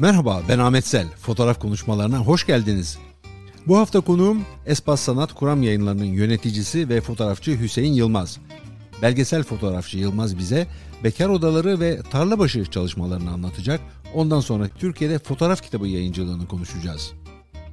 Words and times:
Merhaba 0.00 0.42
ben 0.48 0.58
Ahmet 0.58 0.86
Sel. 0.86 1.06
Fotoğraf 1.08 1.60
konuşmalarına 1.60 2.18
hoş 2.18 2.46
geldiniz. 2.46 2.98
Bu 3.66 3.78
hafta 3.78 4.00
konuğum 4.00 4.42
Espas 4.66 5.00
Sanat 5.00 5.32
Kuram 5.32 5.62
yayınlarının 5.62 6.04
yöneticisi 6.04 6.88
ve 6.88 7.00
fotoğrafçı 7.00 7.60
Hüseyin 7.60 7.92
Yılmaz. 7.92 8.38
Belgesel 9.02 9.42
fotoğrafçı 9.42 9.98
Yılmaz 9.98 10.38
bize 10.38 10.66
bekar 11.04 11.28
odaları 11.28 11.80
ve 11.80 12.02
tarlabaşı 12.10 12.64
çalışmalarını 12.64 13.30
anlatacak. 13.30 13.80
Ondan 14.14 14.40
sonra 14.40 14.68
Türkiye'de 14.68 15.18
fotoğraf 15.18 15.62
kitabı 15.62 15.88
yayıncılığını 15.88 16.48
konuşacağız. 16.48 17.12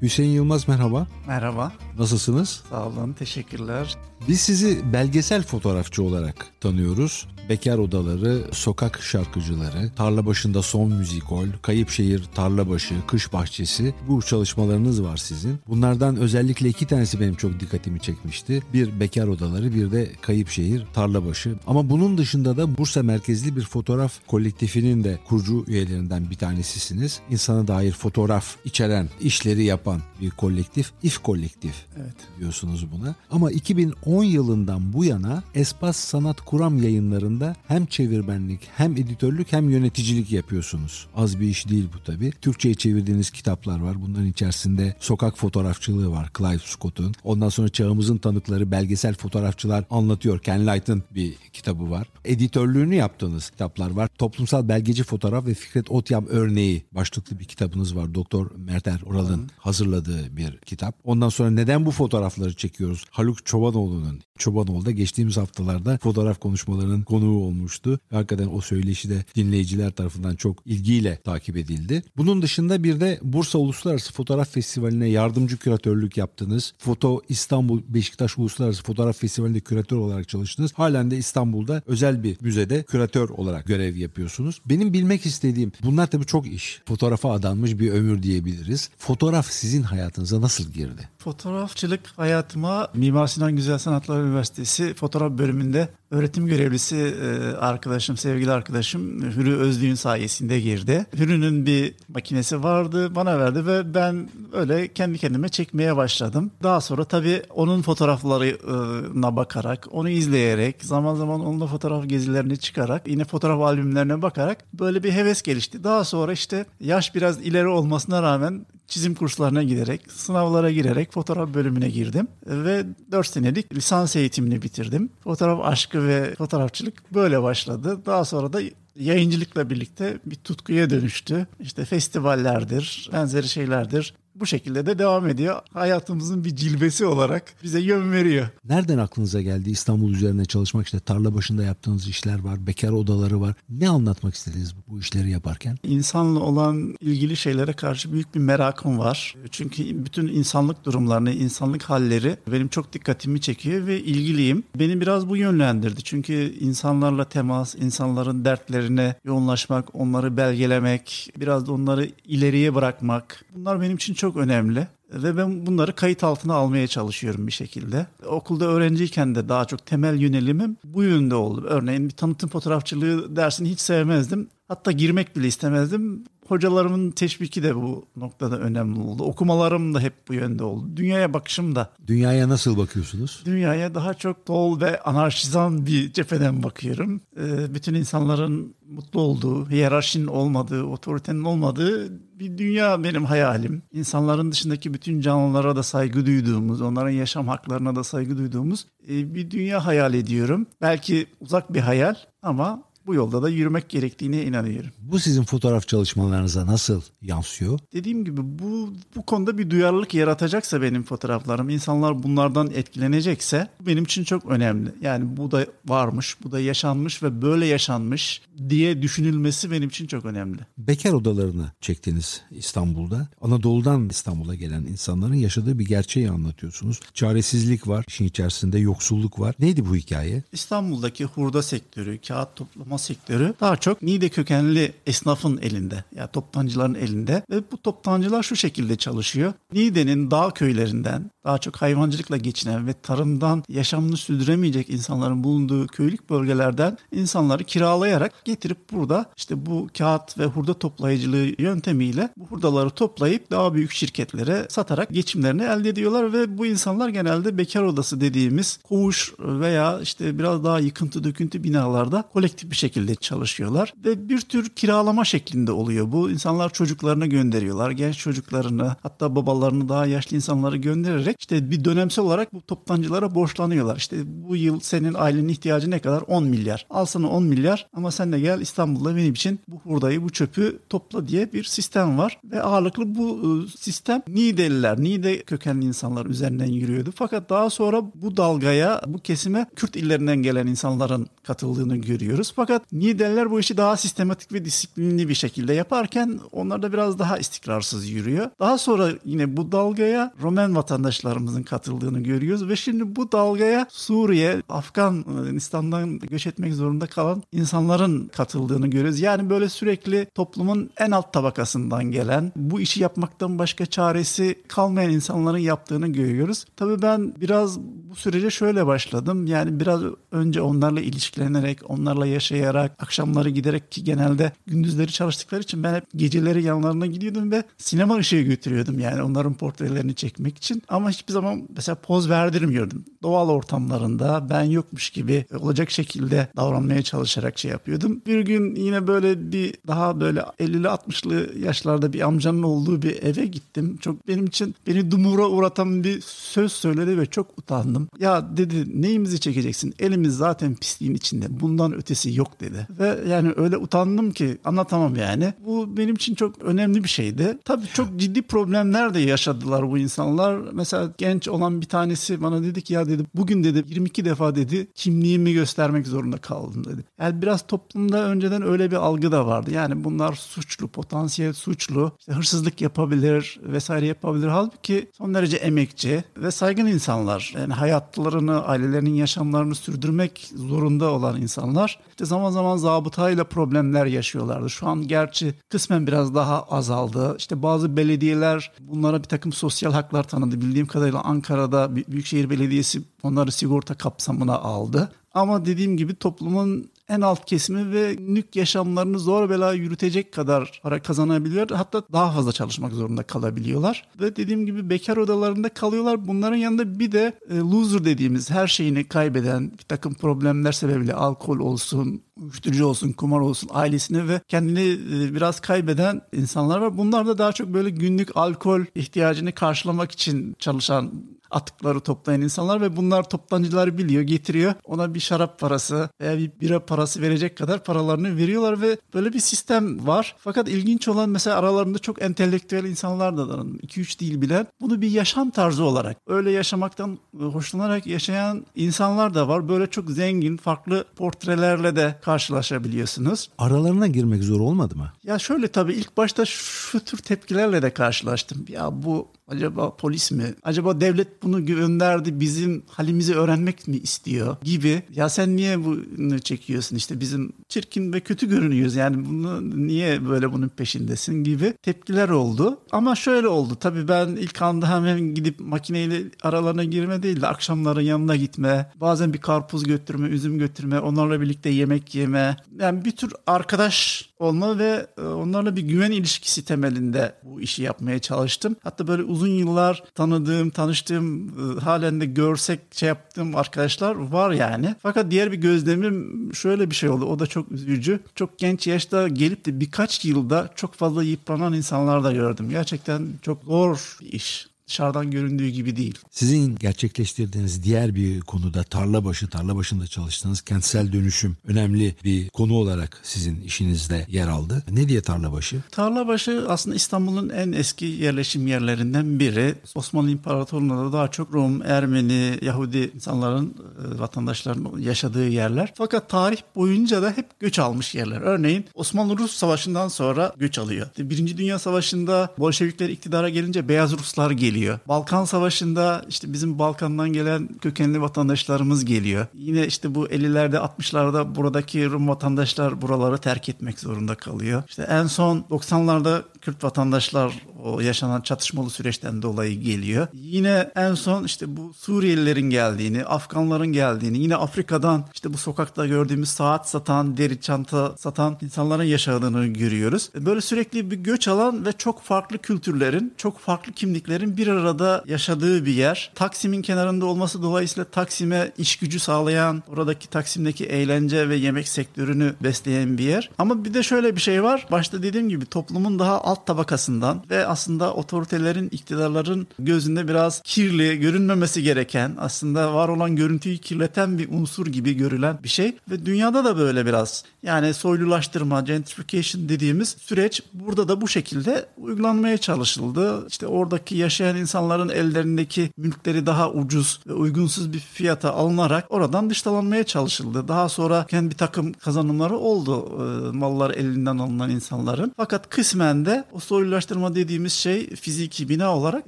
Hüseyin 0.02 0.32
Yılmaz 0.32 0.68
merhaba. 0.68 1.08
Merhaba. 1.28 1.72
Nasılsınız? 2.00 2.64
Sağ 2.70 2.86
olun, 2.88 3.14
teşekkürler. 3.14 3.96
Biz 4.28 4.42
sizi 4.42 4.94
belgesel 4.94 5.44
fotoğrafçı 5.44 6.04
olarak 6.04 6.48
tanıyoruz. 6.62 7.28
Bekar 7.50 7.78
odaları, 7.78 8.44
sokak 8.52 9.04
şarkıcıları, 9.04 9.92
tarla 9.96 10.26
başında 10.26 10.62
son 10.62 10.92
müzikol, 10.94 11.48
kayıp 11.62 11.90
şehir, 11.90 12.24
tarlabaşı, 12.36 12.96
kış 13.08 13.34
bahçesi 13.34 13.94
bu 14.08 14.22
çalışmalarınız 14.22 15.04
var 15.04 15.18
sizin. 15.18 15.58
Bunlardan 15.68 16.16
özellikle 16.16 16.70
iki 16.70 16.88
tanesi 16.88 17.20
benim 17.20 17.36
çok 17.36 17.60
dikkatimi 17.60 18.00
çekmişti. 18.00 18.64
Bir 18.74 19.00
bekar 19.00 19.28
odaları, 19.28 19.76
bir 19.76 19.92
de 19.92 20.12
kayıp 20.22 20.50
şehir, 20.50 20.84
tarlabaşı. 20.94 21.56
Ama 21.68 21.90
bunun 21.90 22.18
dışında 22.18 22.58
da 22.58 22.78
Bursa 22.78 23.04
merkezli 23.04 23.56
bir 23.56 23.64
fotoğraf 23.64 24.14
kolektifinin 24.28 25.04
de 25.04 25.20
kurucu 25.28 25.66
üyelerinden 25.68 26.30
bir 26.30 26.36
tanesisiniz. 26.36 27.20
İnsana 27.30 27.68
dair 27.68 27.92
fotoğraf 27.92 28.56
içeren 28.66 29.10
işleri 29.22 29.64
yapan 29.64 30.02
bir 30.22 30.30
kolektif, 30.30 30.92
İF 31.04 31.18
Kolektif 31.18 31.86
Evet. 31.98 32.16
diyorsunuz 32.40 32.92
buna. 32.92 33.16
Ama 33.32 33.52
2010 33.52 34.15
yılından 34.24 34.94
bu 34.94 35.06
yana 35.06 35.44
Espas 35.56 35.98
Sanat 35.98 36.42
Kuram 36.42 36.84
yayınlarında 36.84 37.56
hem 37.68 37.86
çevirmenlik 37.86 38.60
hem 38.76 38.92
editörlük 38.92 39.54
hem 39.54 39.70
yöneticilik 39.70 40.32
yapıyorsunuz. 40.32 41.08
Az 41.16 41.40
bir 41.40 41.48
iş 41.48 41.70
değil 41.70 41.88
bu 41.94 42.04
tabi. 42.04 42.32
Türkçe'ye 42.32 42.76
çevirdiğiniz 42.76 43.30
kitaplar 43.30 43.80
var. 43.80 44.02
Bunların 44.02 44.28
içerisinde 44.28 44.96
sokak 45.00 45.38
fotoğrafçılığı 45.38 46.12
var 46.12 46.30
Clive 46.38 46.60
Scott'un. 46.66 47.14
Ondan 47.24 47.50
sonra 47.50 47.70
çağımızın 47.70 48.18
tanıkları 48.18 48.72
belgesel 48.72 49.14
fotoğrafçılar 49.14 49.86
anlatıyor. 49.90 50.40
Ken 50.40 50.68
Light'ın 50.68 51.04
bir 51.12 51.34
kitabı 51.54 51.92
var. 51.92 52.08
Editörlüğünü 52.26 52.96
yaptığınız 52.96 53.50
kitaplar 53.50 53.92
var. 53.92 54.10
Toplumsal 54.18 54.68
belgeci 54.68 55.04
fotoğraf 55.04 55.46
ve 55.46 55.54
Fikret 55.54 55.92
Otyam 55.92 56.26
örneği 56.28 56.86
başlıklı 56.92 57.40
bir 57.40 57.46
kitabınız 57.46 57.96
var. 57.96 58.14
Doktor 58.14 58.52
Merter 58.56 59.02
Oral'ın 59.06 59.50
hazırladığı 59.58 60.38
bir 60.38 60.58
kitap. 60.58 60.96
Ondan 61.04 61.30
sonra 61.30 61.50
neden 61.50 61.86
bu 61.86 61.92
fotoğrafları 61.92 62.54
çekiyoruz? 62.54 63.06
Haluk 63.12 63.46
Çobanoğlu'nun. 63.46 64.05
Çobanoğlu 64.38 64.86
da 64.86 64.92
geçtiğimiz 64.92 65.38
haftalarda 65.38 65.98
fotoğraf 65.98 66.40
konuşmalarının 66.40 67.02
konuğu 67.02 67.40
olmuştu. 67.40 68.00
Hakikaten 68.12 68.50
o 68.54 68.62
söyleşi 68.62 69.10
de 69.10 69.26
dinleyiciler 69.36 69.92
tarafından 69.92 70.36
çok 70.36 70.68
ilgiyle 70.68 71.18
takip 71.24 71.58
edildi. 71.58 72.04
Bunun 72.18 72.42
dışında 72.42 72.84
bir 72.84 73.00
de 73.00 73.20
Bursa 73.22 73.60
Uluslararası 73.60 74.14
Fotoğraf 74.14 74.50
Festivali'ne 74.50 75.08
yardımcı 75.08 75.58
küratörlük 75.58 76.18
yaptınız. 76.18 76.74
Foto 76.78 77.22
İstanbul 77.30 77.82
Beşiktaş 77.88 78.38
Uluslararası 78.38 78.84
Fotoğraf 78.84 79.18
Festivali'nde 79.18 79.60
küratör 79.60 79.98
olarak 79.98 80.30
çalıştınız. 80.30 80.74
Halen 80.74 81.12
de 81.12 81.18
İstanbul'da 81.18 81.82
özel 81.86 82.24
bir 82.24 82.38
müzede 82.42 82.84
küratör 82.84 83.30
olarak 83.30 83.66
görev 83.66 83.96
yapıyorsunuz. 83.96 84.62
Benim 84.66 84.94
bilmek 84.94 85.26
istediğim 85.26 85.72
bunlar 85.84 86.08
tabii 86.08 86.26
çok 86.26 86.48
iş. 86.48 86.82
Fotoğrafa 86.86 87.32
adanmış 87.32 87.80
bir 87.80 87.92
ömür 87.92 88.24
diyebiliriz. 88.24 88.90
Fotoğraf 88.98 89.52
sizin 89.52 89.84
hayatınıza 89.84 90.42
nasıl 90.42 90.72
girdi? 90.72 91.10
Fotoğrafçılık 91.18 92.02
hayatıma 92.16 92.92
Mimar 92.94 93.28
Sinan 93.28 93.56
Güzel 93.56 93.78
Sanatlar 93.86 94.24
Üniversitesi 94.24 94.94
fotoğraf 94.94 95.32
bölümünde 95.32 95.90
öğretim 96.12 96.48
görevlisi 96.48 96.96
e, 96.96 97.56
arkadaşım, 97.58 98.18
sevgili 98.18 98.52
arkadaşım 98.52 99.22
Hürü 99.22 99.56
Özlüğün 99.56 99.96
sayesinde 99.96 100.60
girdi. 100.60 101.06
Hürü'nün 101.18 101.66
bir 101.66 101.94
makinesi 102.08 102.64
vardı, 102.64 103.16
bana 103.16 103.40
verdi 103.40 103.66
ve 103.66 103.94
ben 103.94 104.30
öyle 104.54 104.88
kendi 104.88 105.18
kendime 105.18 105.50
çekmeye 105.50 105.98
başladım. 105.98 106.52
Daha 106.64 106.82
sonra 106.82 107.04
tabii 107.06 107.42
onun 107.50 107.82
fotoğraflarına 107.82 109.36
bakarak, 109.36 109.88
onu 109.92 110.10
izleyerek, 110.10 110.76
zaman 110.86 111.16
zaman 111.16 111.46
onunla 111.46 111.68
fotoğraf 111.68 112.10
gezilerini 112.10 112.58
çıkarak, 112.58 113.08
yine 113.08 113.24
fotoğraf 113.26 113.62
albümlerine 113.62 114.22
bakarak 114.22 114.58
böyle 114.74 115.04
bir 115.04 115.12
heves 115.12 115.42
gelişti. 115.42 115.84
Daha 115.84 116.04
sonra 116.04 116.34
işte 116.34 116.66
yaş 116.80 117.16
biraz 117.16 117.42
ileri 117.42 117.68
olmasına 117.68 118.24
rağmen 118.24 118.66
çizim 118.88 119.16
kurslarına 119.16 119.64
giderek, 119.64 120.02
sınavlara 120.12 120.72
girerek 120.72 121.12
fotoğraf 121.12 121.54
bölümüne 121.54 121.90
girdim 121.90 122.28
ve 122.48 122.86
4 123.12 123.28
senelik 123.28 123.75
lisans 123.76 124.16
eğitimini 124.16 124.62
bitirdim. 124.62 125.10
Fotoğraf 125.24 125.66
aşkı 125.66 126.08
ve 126.08 126.36
fotoğrafçılık 126.36 127.14
böyle 127.14 127.44
başladı. 127.44 128.00
Daha 128.06 128.26
sonra 128.26 128.54
da 128.54 128.62
yayıncılıkla 128.96 129.70
birlikte 129.70 130.20
bir 130.26 130.36
tutkuya 130.36 130.90
dönüştü. 130.90 131.48
İşte 131.60 131.86
festivallerdir, 131.86 133.10
benzeri 133.14 133.48
şeylerdir. 133.48 134.14
Bu 134.36 134.46
şekilde 134.46 134.86
de 134.86 135.00
devam 135.00 135.28
ediyor. 135.28 135.62
Hayatımızın 135.74 136.44
bir 136.44 136.56
cilvesi 136.56 137.06
olarak 137.06 137.54
bize 137.64 137.80
yön 137.80 138.12
veriyor. 138.12 138.48
Nereden 138.66 138.98
aklınıza 138.98 139.42
geldi 139.42 139.70
İstanbul 139.70 140.14
üzerine 140.14 140.46
çalışmak 140.46 140.86
işte 140.86 141.00
tarla 141.00 141.36
başında 141.36 141.64
yaptığınız 141.64 142.08
işler 142.08 142.40
var, 142.40 142.68
bekar 142.68 142.90
odaları 142.90 143.42
var. 143.42 143.54
Ne 143.70 143.90
anlatmak 143.90 144.36
istediniz 144.36 144.76
bu 144.88 145.00
işleri 145.00 145.32
yaparken? 145.32 145.78
İnsanla 145.84 146.40
olan 146.40 146.96
ilgili 147.02 147.38
şeylere 147.38 147.74
karşı 147.74 148.14
büyük 148.14 148.36
bir 148.36 148.40
merakım 148.40 149.00
var. 149.00 149.36
Çünkü 149.52 150.06
bütün 150.06 150.28
insanlık 150.28 150.86
durumlarını, 150.86 151.32
insanlık 151.32 151.84
halleri 151.84 152.38
benim 152.52 152.68
çok 152.68 152.94
dikkatimi 152.94 153.42
çekiyor 153.42 153.88
ve 153.88 154.02
ilgiliyim. 154.02 154.64
Beni 154.76 155.02
biraz 155.02 155.30
bu 155.30 155.38
yönlendirdi. 155.38 156.04
Çünkü 156.04 156.54
insanlarla 156.60 157.26
temas, 157.26 157.76
insanların 157.76 158.46
dertlerine 158.46 159.16
yoğunlaşmak, 159.26 159.96
onları 159.96 160.38
belgelemek, 160.38 161.34
biraz 161.40 161.68
da 161.68 161.72
onları 161.72 162.10
ileriye 162.26 162.76
bırakmak. 162.76 163.46
Bunlar 163.56 163.82
benim 163.82 163.96
için 163.96 164.14
çok 164.14 164.25
önemli 164.34 164.88
ve 165.14 165.38
ben 165.38 165.66
bunları 165.66 165.96
kayıt 165.96 166.24
altına 166.24 166.54
almaya 166.54 166.88
çalışıyorum 166.88 167.48
bir 167.48 167.52
şekilde. 167.52 168.08
Okulda 168.26 168.66
öğrenciyken 168.66 169.36
de 169.36 169.50
daha 169.50 169.66
çok 169.66 169.86
temel 169.86 170.20
yönelimim 170.20 170.78
bu 170.84 171.04
yönde 171.04 171.36
oldu. 171.36 171.66
Örneğin 171.70 172.06
bir 172.06 172.14
tanıtım 172.14 172.50
fotoğrafçılığı 172.50 173.36
dersini 173.36 173.70
hiç 173.70 173.80
sevmezdim. 173.80 174.48
Hatta 174.68 174.92
girmek 174.92 175.36
bile 175.36 175.48
istemezdim. 175.48 176.24
Hocalarımın 176.48 177.12
teşviki 177.12 177.64
de 177.64 177.76
bu 177.76 178.06
noktada 178.16 178.60
önemli 178.60 179.00
oldu. 179.00 179.24
Okumalarım 179.24 179.94
da 179.94 180.00
hep 180.00 180.14
bu 180.28 180.34
yönde 180.34 180.64
oldu. 180.64 180.90
Dünyaya 180.96 181.34
bakışım 181.34 181.76
da. 181.76 181.90
Dünyaya 182.08 182.50
nasıl 182.50 182.78
bakıyorsunuz? 182.78 183.42
Dünyaya 183.46 183.96
daha 183.96 184.14
çok 184.14 184.48
dol 184.48 184.82
ve 184.82 185.00
anarşizan 185.02 185.86
bir 185.86 186.14
cepheden 186.14 186.64
bakıyorum. 186.64 187.22
Ee, 187.38 187.74
bütün 187.76 187.94
insanların 187.94 188.76
mutlu 188.90 189.22
olduğu, 189.22 189.70
hiyerarşinin 189.70 190.28
olmadığı, 190.28 190.84
otoritenin 190.84 191.44
olmadığı 191.44 192.10
bir 192.40 192.58
dünya 192.58 193.04
benim 193.04 193.26
hayalim. 193.26 193.82
İnsanların 193.92 194.52
dışındaki 194.52 194.94
bütün 194.94 195.22
canlılara 195.22 195.76
da 195.76 195.84
saygı 195.84 196.26
duyduğumuz, 196.26 196.82
onların 196.82 197.10
yaşam 197.10 197.48
haklarına 197.48 197.96
da 197.96 198.04
saygı 198.04 198.38
duyduğumuz 198.38 198.88
e, 199.10 199.36
bir 199.36 199.52
dünya 199.52 199.86
hayal 199.86 200.14
ediyorum. 200.14 200.68
Belki 200.82 201.28
uzak 201.40 201.74
bir 201.74 201.80
hayal 201.80 202.16
ama 202.42 202.84
bu 203.08 203.14
yolda 203.14 203.44
da 203.44 203.50
yürümek 203.50 203.90
gerektiğine 203.90 204.44
inanıyorum. 204.44 204.90
Bu 205.00 205.20
sizin 205.20 205.44
fotoğraf 205.44 205.88
çalışmalarınıza 205.88 206.68
nasıl 206.68 207.02
yansıyor? 207.22 207.80
Dediğim 207.94 208.26
gibi 208.26 208.42
bu 208.44 208.94
bu 209.16 209.26
konuda 209.26 209.58
bir 209.58 209.70
duyarlılık 209.70 210.14
yaratacaksa 210.14 210.82
benim 210.82 211.04
fotoğraflarım, 211.04 211.70
insanlar 211.70 212.24
bunlardan 212.24 212.72
etkilenecekse 212.76 213.68
benim 213.82 214.04
için 214.04 214.24
çok 214.24 214.46
önemli. 214.46 214.90
Yani 215.02 215.38
bu 215.38 215.52
da 215.52 215.66
varmış, 215.86 216.38
bu 216.44 216.52
da 216.52 216.60
yaşanmış 216.60 217.24
ve 217.24 217.42
böyle 217.42 217.66
yaşanmış 217.66 218.42
diye 218.70 219.02
düşünülmesi 219.02 219.72
benim 219.72 219.90
için 219.90 220.08
çok 220.08 220.26
önemli. 220.26 220.60
Bekar 220.78 221.14
odalarını 221.14 221.72
çektiniz 221.82 222.42
İstanbul'da. 222.52 223.28
Anadolu'dan 223.42 224.10
İstanbul'a 224.10 224.56
gelen 224.56 224.82
insanların 224.82 225.34
yaşadığı 225.34 225.80
bir 225.80 225.86
gerçeği 225.86 226.30
anlatıyorsunuz. 226.30 227.00
Çaresizlik 227.14 227.88
var, 227.88 228.06
işin 228.08 228.26
içerisinde 228.26 228.80
yoksulluk 228.80 229.40
var. 229.40 229.56
Neydi 229.60 229.86
bu 229.86 229.96
hikaye? 229.96 230.44
İstanbul'daki 230.52 231.26
hurda 231.26 231.64
sektörü, 231.64 232.20
kağıt 232.22 232.56
toplama 232.56 232.95
sektörü 232.98 233.54
daha 233.62 233.76
çok 233.76 234.02
Niğde 234.02 234.30
kökenli 234.30 234.94
esnafın 235.06 235.58
elinde. 235.58 236.04
Yani 236.16 236.30
toptancıların 236.34 236.96
elinde 236.96 237.44
ve 237.50 237.72
bu 237.72 237.82
toptancılar 237.82 238.44
şu 238.44 238.56
şekilde 238.56 238.96
çalışıyor. 238.96 239.54
Niğde'nin 239.74 240.32
dağ 240.32 240.52
köylerinden 240.52 241.32
daha 241.46 241.58
çok 241.58 241.76
hayvancılıkla 241.76 242.38
geçinen 242.38 242.88
ve 242.88 242.94
tarımdan 242.94 243.64
yaşamını 243.70 244.18
sürdüremeyecek 244.18 244.90
insanların 244.90 245.44
bulunduğu 245.44 245.88
köylük 245.88 246.30
bölgelerden 246.30 246.98
insanları 247.12 247.64
kiralayarak 247.64 248.46
getirip 248.46 248.78
burada 248.92 249.26
işte 249.38 249.66
bu 249.66 249.90
kağıt 249.98 250.38
ve 250.38 250.46
hurda 250.46 250.74
toplayıcılığı 250.74 251.62
yöntemiyle 251.62 252.30
bu 252.38 252.46
hurdaları 252.46 252.90
toplayıp 252.90 253.52
daha 253.52 253.74
büyük 253.74 253.92
şirketlere 253.92 254.66
satarak 254.70 255.10
geçimlerini 255.10 255.64
elde 255.64 255.90
ediyorlar 255.90 256.34
ve 256.34 256.58
bu 256.58 256.66
insanlar 256.66 257.10
genelde 257.10 257.58
bekar 257.58 257.84
odası 257.84 258.22
dediğimiz 258.22 258.80
koğuş 258.84 259.34
veya 259.40 260.00
işte 260.02 260.40
biraz 260.40 260.64
daha 260.64 260.80
yıkıntı 260.80 261.24
döküntü 261.24 261.64
binalarda 261.64 262.24
kolektif 262.34 262.72
bir 262.72 262.76
şekilde 262.76 262.85
çalışıyorlar 263.22 263.94
ve 264.06 264.30
bir 264.30 264.42
tür 264.42 264.70
kiralama 264.70 265.26
şeklinde 265.26 265.72
oluyor. 265.72 266.12
Bu 266.12 266.32
insanlar 266.32 266.74
çocuklarını 266.74 267.26
gönderiyorlar, 267.26 267.92
genç 267.92 268.18
çocuklarını 268.18 268.96
hatta 269.04 269.36
babalarını 269.36 269.90
daha 269.90 270.06
yaşlı 270.06 270.36
insanları 270.36 270.78
göndererek 270.78 271.36
işte 271.40 271.72
bir 271.72 271.86
dönemsel 271.86 272.26
olarak 272.26 272.54
bu 272.54 272.62
toptancılara 272.62 273.36
borçlanıyorlar. 273.36 273.98
İşte 273.98 274.18
bu 274.26 274.56
yıl 274.56 274.80
senin 274.80 275.14
ailenin 275.14 275.48
ihtiyacı 275.48 275.92
ne 275.92 276.00
kadar? 276.00 276.22
10 276.22 276.44
milyar. 276.44 276.86
Al 276.90 277.06
sana 277.06 277.30
10 277.30 277.44
milyar 277.44 277.88
ama 277.94 278.12
sen 278.12 278.32
de 278.32 278.40
gel 278.40 278.62
İstanbul'da 278.62 279.16
benim 279.16 279.34
için 279.34 279.60
bu 279.68 279.78
hurdayı, 279.84 280.24
bu 280.24 280.30
çöpü 280.30 280.80
topla 280.90 281.28
diye 281.28 281.54
bir 281.54 281.64
sistem 281.64 282.18
var. 282.18 282.40
Ve 282.44 282.62
ağırlıklı 282.62 283.16
bu 283.16 283.40
ıı, 283.44 283.68
sistem 283.68 284.22
Niğdeliler, 284.28 285.02
Niğde 285.02 285.44
kökenli 285.44 285.86
insanlar 285.86 286.26
üzerinden 286.26 286.66
yürüyordu. 286.66 287.14
Fakat 287.16 287.50
daha 287.50 287.70
sonra 287.70 288.02
bu 288.16 288.38
dalgaya, 288.38 289.02
bu 289.08 289.20
kesime 289.20 289.66
Kürt 289.76 289.96
illerinden 289.96 290.38
gelen 290.38 290.68
insanların 290.68 291.28
katıldığını 291.44 291.98
görüyoruz. 291.98 292.54
Fakat 292.56 292.75
Niğdeliler 292.92 293.52
bu 293.52 293.60
işi 293.60 293.78
daha 293.78 293.98
sistematik 293.98 294.54
ve 294.54 294.66
disiplinli 294.66 295.30
bir 295.30 295.36
şekilde 295.36 295.74
yaparken 295.74 296.40
onlar 296.52 296.82
da 296.82 296.94
biraz 296.94 297.20
daha 297.20 297.38
istikrarsız 297.38 298.10
yürüyor. 298.10 298.50
Daha 298.60 298.78
sonra 298.78 299.10
yine 299.26 299.58
bu 299.58 299.72
dalgaya 299.72 300.34
Romen 300.42 300.76
vatandaşlarımızın 300.76 301.64
katıldığını 301.64 302.20
görüyoruz 302.20 302.70
ve 302.70 302.76
şimdi 302.76 303.16
bu 303.16 303.32
dalgaya 303.32 303.88
Suriye, 303.90 304.64
Afganistan'dan 304.70 306.20
göç 306.20 306.48
etmek 306.48 306.74
zorunda 306.74 307.08
kalan 307.08 307.44
insanların 307.52 308.28
katıldığını 308.28 308.88
görüyoruz. 308.88 309.20
Yani 309.20 309.50
böyle 309.50 309.70
sürekli 309.70 310.28
toplumun 310.36 310.90
en 310.98 311.12
alt 311.12 311.34
tabakasından 311.34 312.04
gelen, 312.12 312.52
bu 312.56 312.82
işi 312.82 313.02
yapmaktan 313.02 313.60
başka 313.60 313.86
çaresi 313.86 314.56
kalmayan 314.68 315.12
insanların 315.12 315.58
yaptığını 315.58 316.08
görüyoruz. 316.08 316.66
Tabii 316.78 317.02
ben 317.02 317.34
biraz 317.42 317.80
bu 317.80 318.16
sürece 318.16 318.50
şöyle 318.50 318.86
başladım. 318.86 319.48
Yani 319.48 319.80
biraz 319.80 320.02
önce 320.32 320.62
onlarla 320.62 321.02
ilişkilenerek, 321.02 321.80
onlarla 321.90 322.26
yaşayarak, 322.26 322.65
akşamları 322.74 323.50
giderek 323.50 323.92
ki 323.92 324.04
genelde 324.04 324.52
gündüzleri 324.68 325.12
çalıştıkları 325.12 325.62
için 325.62 325.84
ben 325.84 325.94
hep 325.96 326.04
geceleri 326.16 326.64
yanlarına 326.64 327.06
gidiyordum 327.06 327.52
ve 327.52 327.64
sinema 327.78 328.16
ışığı 328.16 328.42
götürüyordum 328.42 329.00
yani 329.00 329.22
onların 329.22 329.54
portrelerini 329.54 330.16
çekmek 330.16 330.58
için. 330.58 330.84
Ama 330.88 331.10
hiçbir 331.10 331.34
zaman 331.34 331.68
mesela 331.76 331.96
poz 331.96 332.30
verdirmiyordum. 332.30 333.06
Doğal 333.26 333.50
ortamlarında 333.50 334.48
ben 334.50 334.64
yokmuş 334.64 335.10
gibi 335.10 335.46
olacak 335.60 335.92
şekilde 335.92 336.48
davranmaya 336.56 337.02
çalışarak 337.02 337.60
şey 337.60 337.72
yapıyordum. 337.72 338.22
Bir 338.26 338.40
gün 338.40 338.76
yine 338.76 339.08
böyle 339.08 339.52
bir 339.52 339.74
daha 339.88 340.20
böyle 340.20 340.40
50'li 340.40 340.88
60'lı 340.88 341.60
yaşlarda 341.60 342.14
bir 342.14 342.22
amcanın 342.22 342.64
olduğu 342.64 343.02
bir 343.02 343.24
eve 343.24 343.46
gittim. 343.46 343.98
Çok 344.02 344.28
benim 344.28 344.46
için 344.46 344.76
beni 344.88 345.12
dumura 345.12 345.48
uğratan 345.48 346.04
bir 346.04 346.22
söz 346.26 346.72
söyledi 346.72 347.18
ve 347.18 347.26
çok 347.26 347.58
utandım. 347.58 348.08
Ya 348.20 348.58
dedi 348.58 349.02
neyimizi 349.02 349.40
çekeceksin? 349.40 349.94
Elimiz 350.00 350.38
zaten 350.38 350.76
pisliğin 350.76 351.16
içinde. 351.16 351.46
Bundan 351.50 351.94
ötesi 351.94 352.34
yok 352.34 352.62
dedi. 352.62 352.88
Ve 353.00 353.20
yani 353.30 353.54
öyle 353.56 353.78
utandım 353.78 354.32
ki 354.32 354.58
anlatamam 354.66 355.16
yani. 355.16 355.54
Bu 355.66 355.98
benim 355.98 356.16
için 356.16 356.36
çok 356.36 356.62
önemli 356.62 357.04
bir 357.04 357.10
şeydi. 357.10 357.58
Tabii 357.66 357.88
çok 357.94 358.18
ciddi 358.18 358.42
problemler 358.42 359.14
de 359.14 359.20
yaşadılar 359.20 359.92
bu 359.92 359.98
insanlar. 359.98 360.62
Mesela 360.74 361.14
genç 361.18 361.48
olan 361.48 361.82
bir 361.82 361.86
tanesi 361.86 362.42
bana 362.42 362.64
dedi 362.64 362.82
ki 362.82 362.94
ya 362.94 363.06
dedi 363.10 363.15
bugün 363.36 363.64
dedi 363.64 363.84
22 363.88 364.26
defa 364.26 364.56
dedi 364.56 364.88
kimliğimi 364.96 365.54
göstermek 365.54 366.08
zorunda 366.08 366.38
kaldım 366.38 366.86
dedi. 366.86 367.04
Yani 367.20 367.42
biraz 367.42 367.68
toplumda 367.68 368.30
önceden 368.30 368.62
öyle 368.62 368.92
bir 368.92 368.96
algı 368.96 369.32
da 369.32 369.48
vardı. 369.48 369.72
Yani 369.72 370.04
bunlar 370.04 370.34
suçlu, 370.34 370.88
potansiyel 370.88 371.54
suçlu, 371.54 372.12
işte 372.20 372.34
hırsızlık 372.34 372.82
yapabilir 372.82 373.60
vesaire 373.64 374.06
yapabilir. 374.06 374.48
Halbuki 374.48 375.10
son 375.18 375.34
derece 375.34 375.58
emekçi 375.58 376.24
ve 376.38 376.52
saygın 376.52 376.86
insanlar. 376.86 377.54
Yani 377.60 377.74
hayatlarını, 377.74 378.64
ailelerinin 378.66 379.14
yaşamlarını 379.14 379.76
sürdürmek 379.76 380.52
zorunda 380.56 381.12
olan 381.12 381.42
insanlar. 381.42 382.00
İşte 382.10 382.26
zaman 382.26 382.52
zaman 382.52 382.78
zabıtayla 382.78 383.44
problemler 383.44 384.06
yaşıyorlardı. 384.06 384.70
Şu 384.70 384.88
an 384.88 385.08
gerçi 385.08 385.56
kısmen 385.70 386.08
biraz 386.08 386.36
daha 386.36 386.64
azaldı. 386.64 387.36
İşte 387.38 387.64
bazı 387.64 387.98
belediyeler 387.98 388.72
bunlara 388.80 389.20
bir 389.20 389.28
takım 389.28 389.54
sosyal 389.54 389.94
haklar 389.94 390.24
tanıdı. 390.24 390.62
Bildiğim 390.62 390.88
kadarıyla 390.88 391.22
Ankara'da 391.22 391.96
Büyükşehir 391.96 392.50
Belediyesi 392.50 392.95
onları 393.24 393.52
sigorta 393.52 393.96
kapsamına 393.96 394.56
aldı. 394.56 395.12
Ama 395.34 395.66
dediğim 395.66 395.98
gibi 395.98 396.16
toplumun 396.16 396.90
en 397.10 397.22
alt 397.22 397.46
kesimi 397.46 397.94
ve 397.94 398.14
günlük 398.14 398.56
yaşamlarını 398.56 399.20
zor 399.20 399.50
bela 399.50 399.74
yürütecek 399.74 400.34
kadar 400.34 400.80
para 400.84 401.02
kazanabiliyor. 401.02 401.70
Hatta 401.70 402.04
daha 402.14 402.32
fazla 402.32 402.52
çalışmak 402.52 402.94
zorunda 402.94 403.24
kalabiliyorlar. 403.24 404.08
Ve 404.22 404.36
dediğim 404.36 404.66
gibi 404.66 404.90
bekar 404.90 405.18
odalarında 405.18 405.70
kalıyorlar. 405.70 406.28
Bunların 406.28 406.58
yanında 406.58 407.00
bir 407.00 407.12
de 407.12 407.40
e, 407.50 407.58
loser 407.58 408.06
dediğimiz 408.06 408.50
her 408.50 408.68
şeyini 408.68 409.08
kaybeden 409.08 409.72
bir 409.72 409.84
takım 409.84 410.14
problemler 410.14 410.72
sebebiyle 410.72 411.14
alkol 411.14 411.60
olsun, 411.60 412.22
uyuşturucu 412.42 412.86
olsun, 412.86 413.12
kumar 413.12 413.40
olsun 413.40 413.70
ailesini 413.74 414.28
ve 414.28 414.42
kendini 414.48 414.92
e, 414.92 415.36
biraz 415.36 415.60
kaybeden 415.60 416.22
insanlar 416.34 416.80
var. 416.80 416.98
Bunlar 416.98 417.28
da 417.28 417.38
daha 417.38 417.52
çok 417.52 417.74
böyle 417.74 417.90
günlük 417.90 418.38
alkol 418.38 418.82
ihtiyacını 418.96 419.52
karşılamak 419.52 420.12
için 420.12 420.56
çalışan 420.60 421.12
atıkları 421.52 422.00
toplayan 422.00 422.42
insanlar 422.42 422.82
ve 422.82 422.96
bunlar 422.96 423.30
toptancılar 423.30 423.98
biliyor, 423.98 424.22
getiriyor. 424.22 424.74
Ona 424.84 425.14
bir 425.14 425.20
şarap 425.20 425.60
parası 425.60 426.10
veya 426.22 426.38
bir 426.38 426.52
bira 426.62 426.86
parası 426.86 427.22
verecek 427.22 427.58
kadar 427.58 427.84
paralarını 427.84 428.38
veriyorlar 428.38 428.82
ve 428.82 428.98
böyle 429.14 429.34
bir 429.34 429.40
sistem 429.40 430.08
var. 430.08 430.36
Fakat 430.40 430.70
ilginç 430.70 431.08
olan 431.08 431.30
mesela 431.30 431.58
aralarında 431.58 432.00
çok 432.00 432.22
entelektüel 432.22 432.84
insanlar 432.84 433.38
da 433.38 433.48
var. 433.48 433.56
2-3 433.60 434.20
dil 434.20 434.42
bilen. 434.42 434.68
Bunu 434.82 435.02
bir 435.02 435.12
yaşam 435.12 435.50
tarzı 435.50 435.84
olarak, 435.84 436.18
öyle 436.28 436.52
yaşamaktan 436.52 437.20
hoşlanarak 437.40 438.08
yaşayan 438.08 438.66
insanlar 438.76 439.34
da 439.34 439.48
var. 439.48 439.70
Böyle 439.70 439.88
çok 439.88 440.12
zengin, 440.12 440.58
farklı 440.58 441.06
portrelerle 441.16 441.96
de 441.96 442.20
karşılaşabiliyorsunuz. 442.22 443.50
Aralarına 443.58 444.08
girmek 444.08 444.44
zor 444.44 444.60
olmadı 444.60 444.96
mı? 444.96 445.12
Ya 445.24 445.40
şöyle 445.40 445.68
tabii 445.68 445.94
ilk 445.94 446.18
başta 446.18 446.46
şu 446.46 447.06
tür 447.06 447.18
tepkilerle 447.18 447.82
de 447.82 447.94
karşılaştım. 447.94 448.66
Ya 448.70 449.04
bu 449.04 449.28
Acaba 449.48 449.96
polis 449.96 450.32
mi? 450.32 450.56
Acaba 450.64 451.02
devlet 451.02 451.42
bunu 451.46 451.66
gönderdi 451.66 452.40
bizim 452.40 452.84
halimizi 452.88 453.36
öğrenmek 453.36 453.88
mi 453.88 453.98
istiyor 453.98 454.58
gibi. 454.64 455.04
Ya 455.16 455.30
sen 455.30 455.56
niye 455.56 455.86
bunu 455.86 456.40
çekiyorsun 456.40 456.96
işte 456.96 457.20
bizim 457.20 457.54
çirkin 457.70 458.14
ve 458.14 458.20
kötü 458.20 458.50
görünüyoruz 458.50 458.96
yani 458.96 459.26
bunu 459.26 459.70
niye 459.88 460.30
böyle 460.30 460.54
bunun 460.54 460.68
peşindesin 460.68 461.44
gibi 461.44 461.74
tepkiler 461.82 462.30
oldu. 462.30 462.80
Ama 462.92 463.16
şöyle 463.16 463.48
oldu 463.48 463.76
tabii 463.80 464.08
ben 464.08 464.28
ilk 464.28 464.62
anda 464.62 464.96
hemen 464.96 465.20
gidip 465.20 465.60
makineyle 465.60 466.24
aralarına 466.44 466.84
girme 466.84 467.24
değil 467.24 467.42
de 467.42 467.48
akşamları 467.48 468.04
yanına 468.04 468.36
gitme. 468.36 468.92
Bazen 468.96 469.34
bir 469.34 469.42
karpuz 469.42 469.84
götürme, 469.84 470.28
üzüm 470.28 470.60
götürme, 470.60 471.00
onlarla 471.00 471.42
birlikte 471.42 471.70
yemek 471.70 472.16
yeme. 472.16 472.58
Yani 472.80 473.06
bir 473.06 473.12
tür 473.12 473.34
arkadaş 473.48 474.30
olma 474.40 474.80
ve 474.80 475.08
e, 475.18 475.22
onlarla 475.22 475.76
bir 475.76 475.82
güven 475.82 476.12
ilişkisi 476.12 476.66
temelinde 476.66 477.36
bu 477.44 477.62
işi 477.62 477.84
yapmaya 477.84 478.20
çalıştım. 478.20 478.76
Hatta 478.84 479.08
böyle 479.08 479.24
uzun 479.24 479.48
yıllar 479.48 480.04
tanıdığım, 480.16 480.70
tanıştığım, 480.70 481.48
e, 481.48 481.82
halen 481.82 482.22
de 482.22 482.26
görsek 482.26 482.80
şey 482.92 483.08
yaptığım 483.08 483.56
arkadaşlar 483.56 484.16
var 484.16 484.52
yani. 484.52 484.96
Fakat 485.00 485.32
diğer 485.32 485.52
bir 485.52 485.58
gözlemim 485.58 486.52
şöyle 486.54 486.90
bir 486.90 486.96
şey 486.96 487.10
oldu. 487.10 487.26
O 487.26 487.40
da 487.40 487.48
çok 487.48 487.72
üzücü. 487.72 488.20
Çok 488.36 488.60
genç 488.60 488.88
yaşta 488.88 489.28
gelip 489.28 489.66
de 489.66 489.80
birkaç 489.80 490.26
yılda 490.26 490.70
çok 490.76 490.94
fazla 490.94 491.24
yıpranan 491.24 491.74
insanlar 491.74 492.24
da 492.24 492.32
gördüm. 492.32 492.70
Gerçekten 492.70 493.28
çok 493.42 493.64
zor 493.64 494.18
bir 494.22 494.34
iş 494.34 494.75
dışarıdan 494.88 495.32
göründüğü 495.32 495.70
gibi 495.70 495.96
değil. 495.96 496.20
Sizin 496.32 496.76
gerçekleştirdiğiniz 496.76 497.84
diğer 497.84 498.16
bir 498.16 498.42
konuda 498.42 498.84
tarla 498.84 499.26
başı, 499.26 499.50
tarla 499.50 499.76
başında 499.76 500.08
çalıştığınız 500.08 500.62
kentsel 500.62 501.12
dönüşüm 501.12 501.58
önemli 501.68 502.16
bir 502.24 502.50
konu 502.50 502.74
olarak 502.74 503.20
sizin 503.24 503.62
işinizde 503.62 504.26
yer 504.30 504.48
aldı. 504.48 504.84
Ne 504.92 505.10
diye 505.10 505.22
tarla 505.22 505.52
başı? 505.52 505.84
Tarla 505.92 506.28
başı 506.28 506.66
aslında 506.70 506.96
İstanbul'un 506.96 507.50
en 507.50 507.72
eski 507.72 508.06
yerleşim 508.06 508.68
yerlerinden 508.68 509.40
biri. 509.40 509.76
Osmanlı 509.96 510.32
İmparatorluğu'nda 510.32 510.98
da 510.98 511.14
daha 511.14 511.32
çok 511.32 511.54
Rum, 511.54 511.82
Ermeni, 511.82 512.60
Yahudi 512.62 513.12
insanların, 513.16 513.76
e, 514.16 514.20
vatandaşların 514.20 515.00
yaşadığı 515.00 515.48
yerler. 515.48 515.94
Fakat 515.96 516.30
tarih 516.30 516.58
boyunca 516.76 517.22
da 517.22 517.32
hep 517.32 517.60
göç 517.60 517.80
almış 517.80 518.16
yerler. 518.16 518.42
Örneğin 518.42 518.86
Osmanlı-Rus 518.94 519.52
Savaşı'ndan 519.52 520.08
sonra 520.08 520.54
göç 520.58 520.80
alıyor. 520.80 521.08
Birinci 521.18 521.58
Dünya 521.58 521.80
Savaşı'nda 521.80 522.54
Bolşevikler 522.58 523.10
iktidara 523.10 523.50
gelince 523.50 523.90
Beyaz 523.90 524.12
Ruslar 524.12 524.52
geliyor 524.52 524.75
geliyor. 524.76 525.00
Balkan 525.08 525.46
Savaşı'nda 525.46 526.22
işte 526.30 526.54
bizim 526.54 526.80
Balkan'dan 526.80 527.34
gelen 527.34 527.68
kökenli 527.82 528.22
vatandaşlarımız 528.22 529.06
geliyor. 529.06 529.48
Yine 529.54 529.88
işte 529.88 530.16
bu 530.16 530.28
50'lerde 530.28 530.76
60'larda 530.76 531.56
buradaki 531.56 532.10
Rum 532.10 532.28
vatandaşlar 532.28 533.02
buraları 533.02 533.38
terk 533.38 533.70
etmek 533.70 534.00
zorunda 534.00 534.36
kalıyor. 534.36 534.84
İşte 534.88 535.04
en 535.04 535.28
son 535.28 535.66
90'larda 535.70 536.42
Kürt 536.62 536.84
vatandaşlar 536.84 537.54
O 537.86 538.00
yaşanan 538.00 538.42
çatışmalı 538.42 538.90
süreçten 538.90 539.42
dolayı 539.42 539.82
geliyor. 539.82 540.28
Yine 540.34 540.92
en 540.96 541.14
son 541.14 541.44
işte 541.44 541.78
bu 541.78 541.94
Suriyelilerin 541.94 542.70
geldiğini, 542.70 543.26
Afganların 543.26 543.88
geldiğini, 543.88 544.38
yine 544.38 544.56
Afrika'dan 544.56 545.26
işte 545.34 545.54
bu 545.54 545.58
sokakta 545.58 546.08
gördüğümüz 546.08 546.50
saat 546.50 546.90
satan, 546.90 547.38
deri 547.38 547.62
çanta 547.62 548.18
satan 548.18 548.58
insanların 548.62 549.04
yaşadığını 549.04 549.68
görüyoruz. 549.68 550.30
Böyle 550.36 550.62
sürekli 550.62 551.12
bir 551.12 551.16
göç 551.16 551.48
alan 551.48 551.86
ve 551.86 551.92
çok 551.92 552.22
farklı 552.22 552.58
kültürlerin, 552.58 553.34
çok 553.38 553.60
farklı 553.60 553.92
kimliklerin 553.92 554.58
bir 554.58 554.65
arada 554.68 555.24
yaşadığı 555.28 555.86
bir 555.86 555.94
yer. 555.94 556.32
Taksim'in 556.36 556.82
kenarında 556.82 557.26
olması 557.26 557.64
dolayısıyla 557.64 558.06
Taksim'e 558.06 558.72
iş 558.78 558.96
gücü 558.96 559.20
sağlayan, 559.20 559.84
oradaki 559.88 560.30
Taksim'deki 560.30 560.86
eğlence 560.86 561.50
ve 561.50 561.56
yemek 561.56 561.88
sektörünü 561.88 562.54
besleyen 562.64 563.18
bir 563.18 563.24
yer. 563.24 563.50
Ama 563.58 563.86
bir 563.86 563.94
de 563.94 564.04
şöyle 564.04 564.36
bir 564.36 564.42
şey 564.42 564.64
var. 564.64 564.88
Başta 564.92 565.24
dediğim 565.24 565.50
gibi 565.50 565.66
toplumun 565.66 566.20
daha 566.20 566.42
alt 566.42 566.68
tabakasından 566.68 567.44
ve 567.50 567.68
aslında 567.68 568.14
otoritelerin, 568.14 568.90
iktidarların 568.90 569.68
gözünde 569.80 570.28
biraz 570.28 570.62
kirli, 570.62 571.20
görünmemesi 571.20 571.84
gereken, 571.84 572.36
aslında 572.40 572.94
var 572.94 573.10
olan 573.10 573.36
görüntüyü 573.36 573.78
kirleten 573.78 574.38
bir 574.38 574.50
unsur 574.50 574.88
gibi 574.88 575.14
görülen 575.14 575.60
bir 575.64 575.70
şey. 575.70 575.98
Ve 576.12 576.26
dünyada 576.26 576.66
da 576.66 576.78
böyle 576.78 577.06
biraz. 577.06 577.44
Yani 577.64 577.94
soylulaştırma, 577.94 578.82
gentrification 578.82 579.70
dediğimiz 579.70 580.16
süreç 580.20 580.62
burada 580.74 581.08
da 581.08 581.22
bu 581.22 581.28
şekilde 581.28 581.86
uygulanmaya 581.98 582.58
çalışıldı. 582.58 583.48
İşte 583.48 583.68
oradaki 583.68 584.16
yaşayan 584.16 584.55
insanların 584.56 585.10
ellerindeki 585.10 585.92
mülkleri 585.98 586.46
daha 586.46 586.72
ucuz 586.72 587.20
ve 587.28 587.34
uygunsuz 587.34 587.94
bir 587.94 588.00
fiyata 588.00 588.54
alınarak 588.54 589.06
oradan 589.10 589.50
dışlanmaya 589.50 590.04
çalışıldı. 590.04 590.68
Daha 590.68 590.90
sonra 590.90 591.26
kendi 591.30 591.50
bir 591.50 591.58
takım 591.58 591.94
kazanımları 591.94 592.58
oldu 592.58 593.06
e, 593.16 593.52
mallar 593.58 593.92
elinden 593.92 594.38
alınan 594.38 594.70
insanların. 594.70 595.34
Fakat 595.38 595.70
kısmen 595.70 596.26
de 596.26 596.44
o 596.54 596.60
soylulaştırma 596.60 597.36
dediğimiz 597.36 597.74
şey 597.74 598.10
fiziki 598.10 598.70
bina 598.70 598.96
olarak 598.98 599.24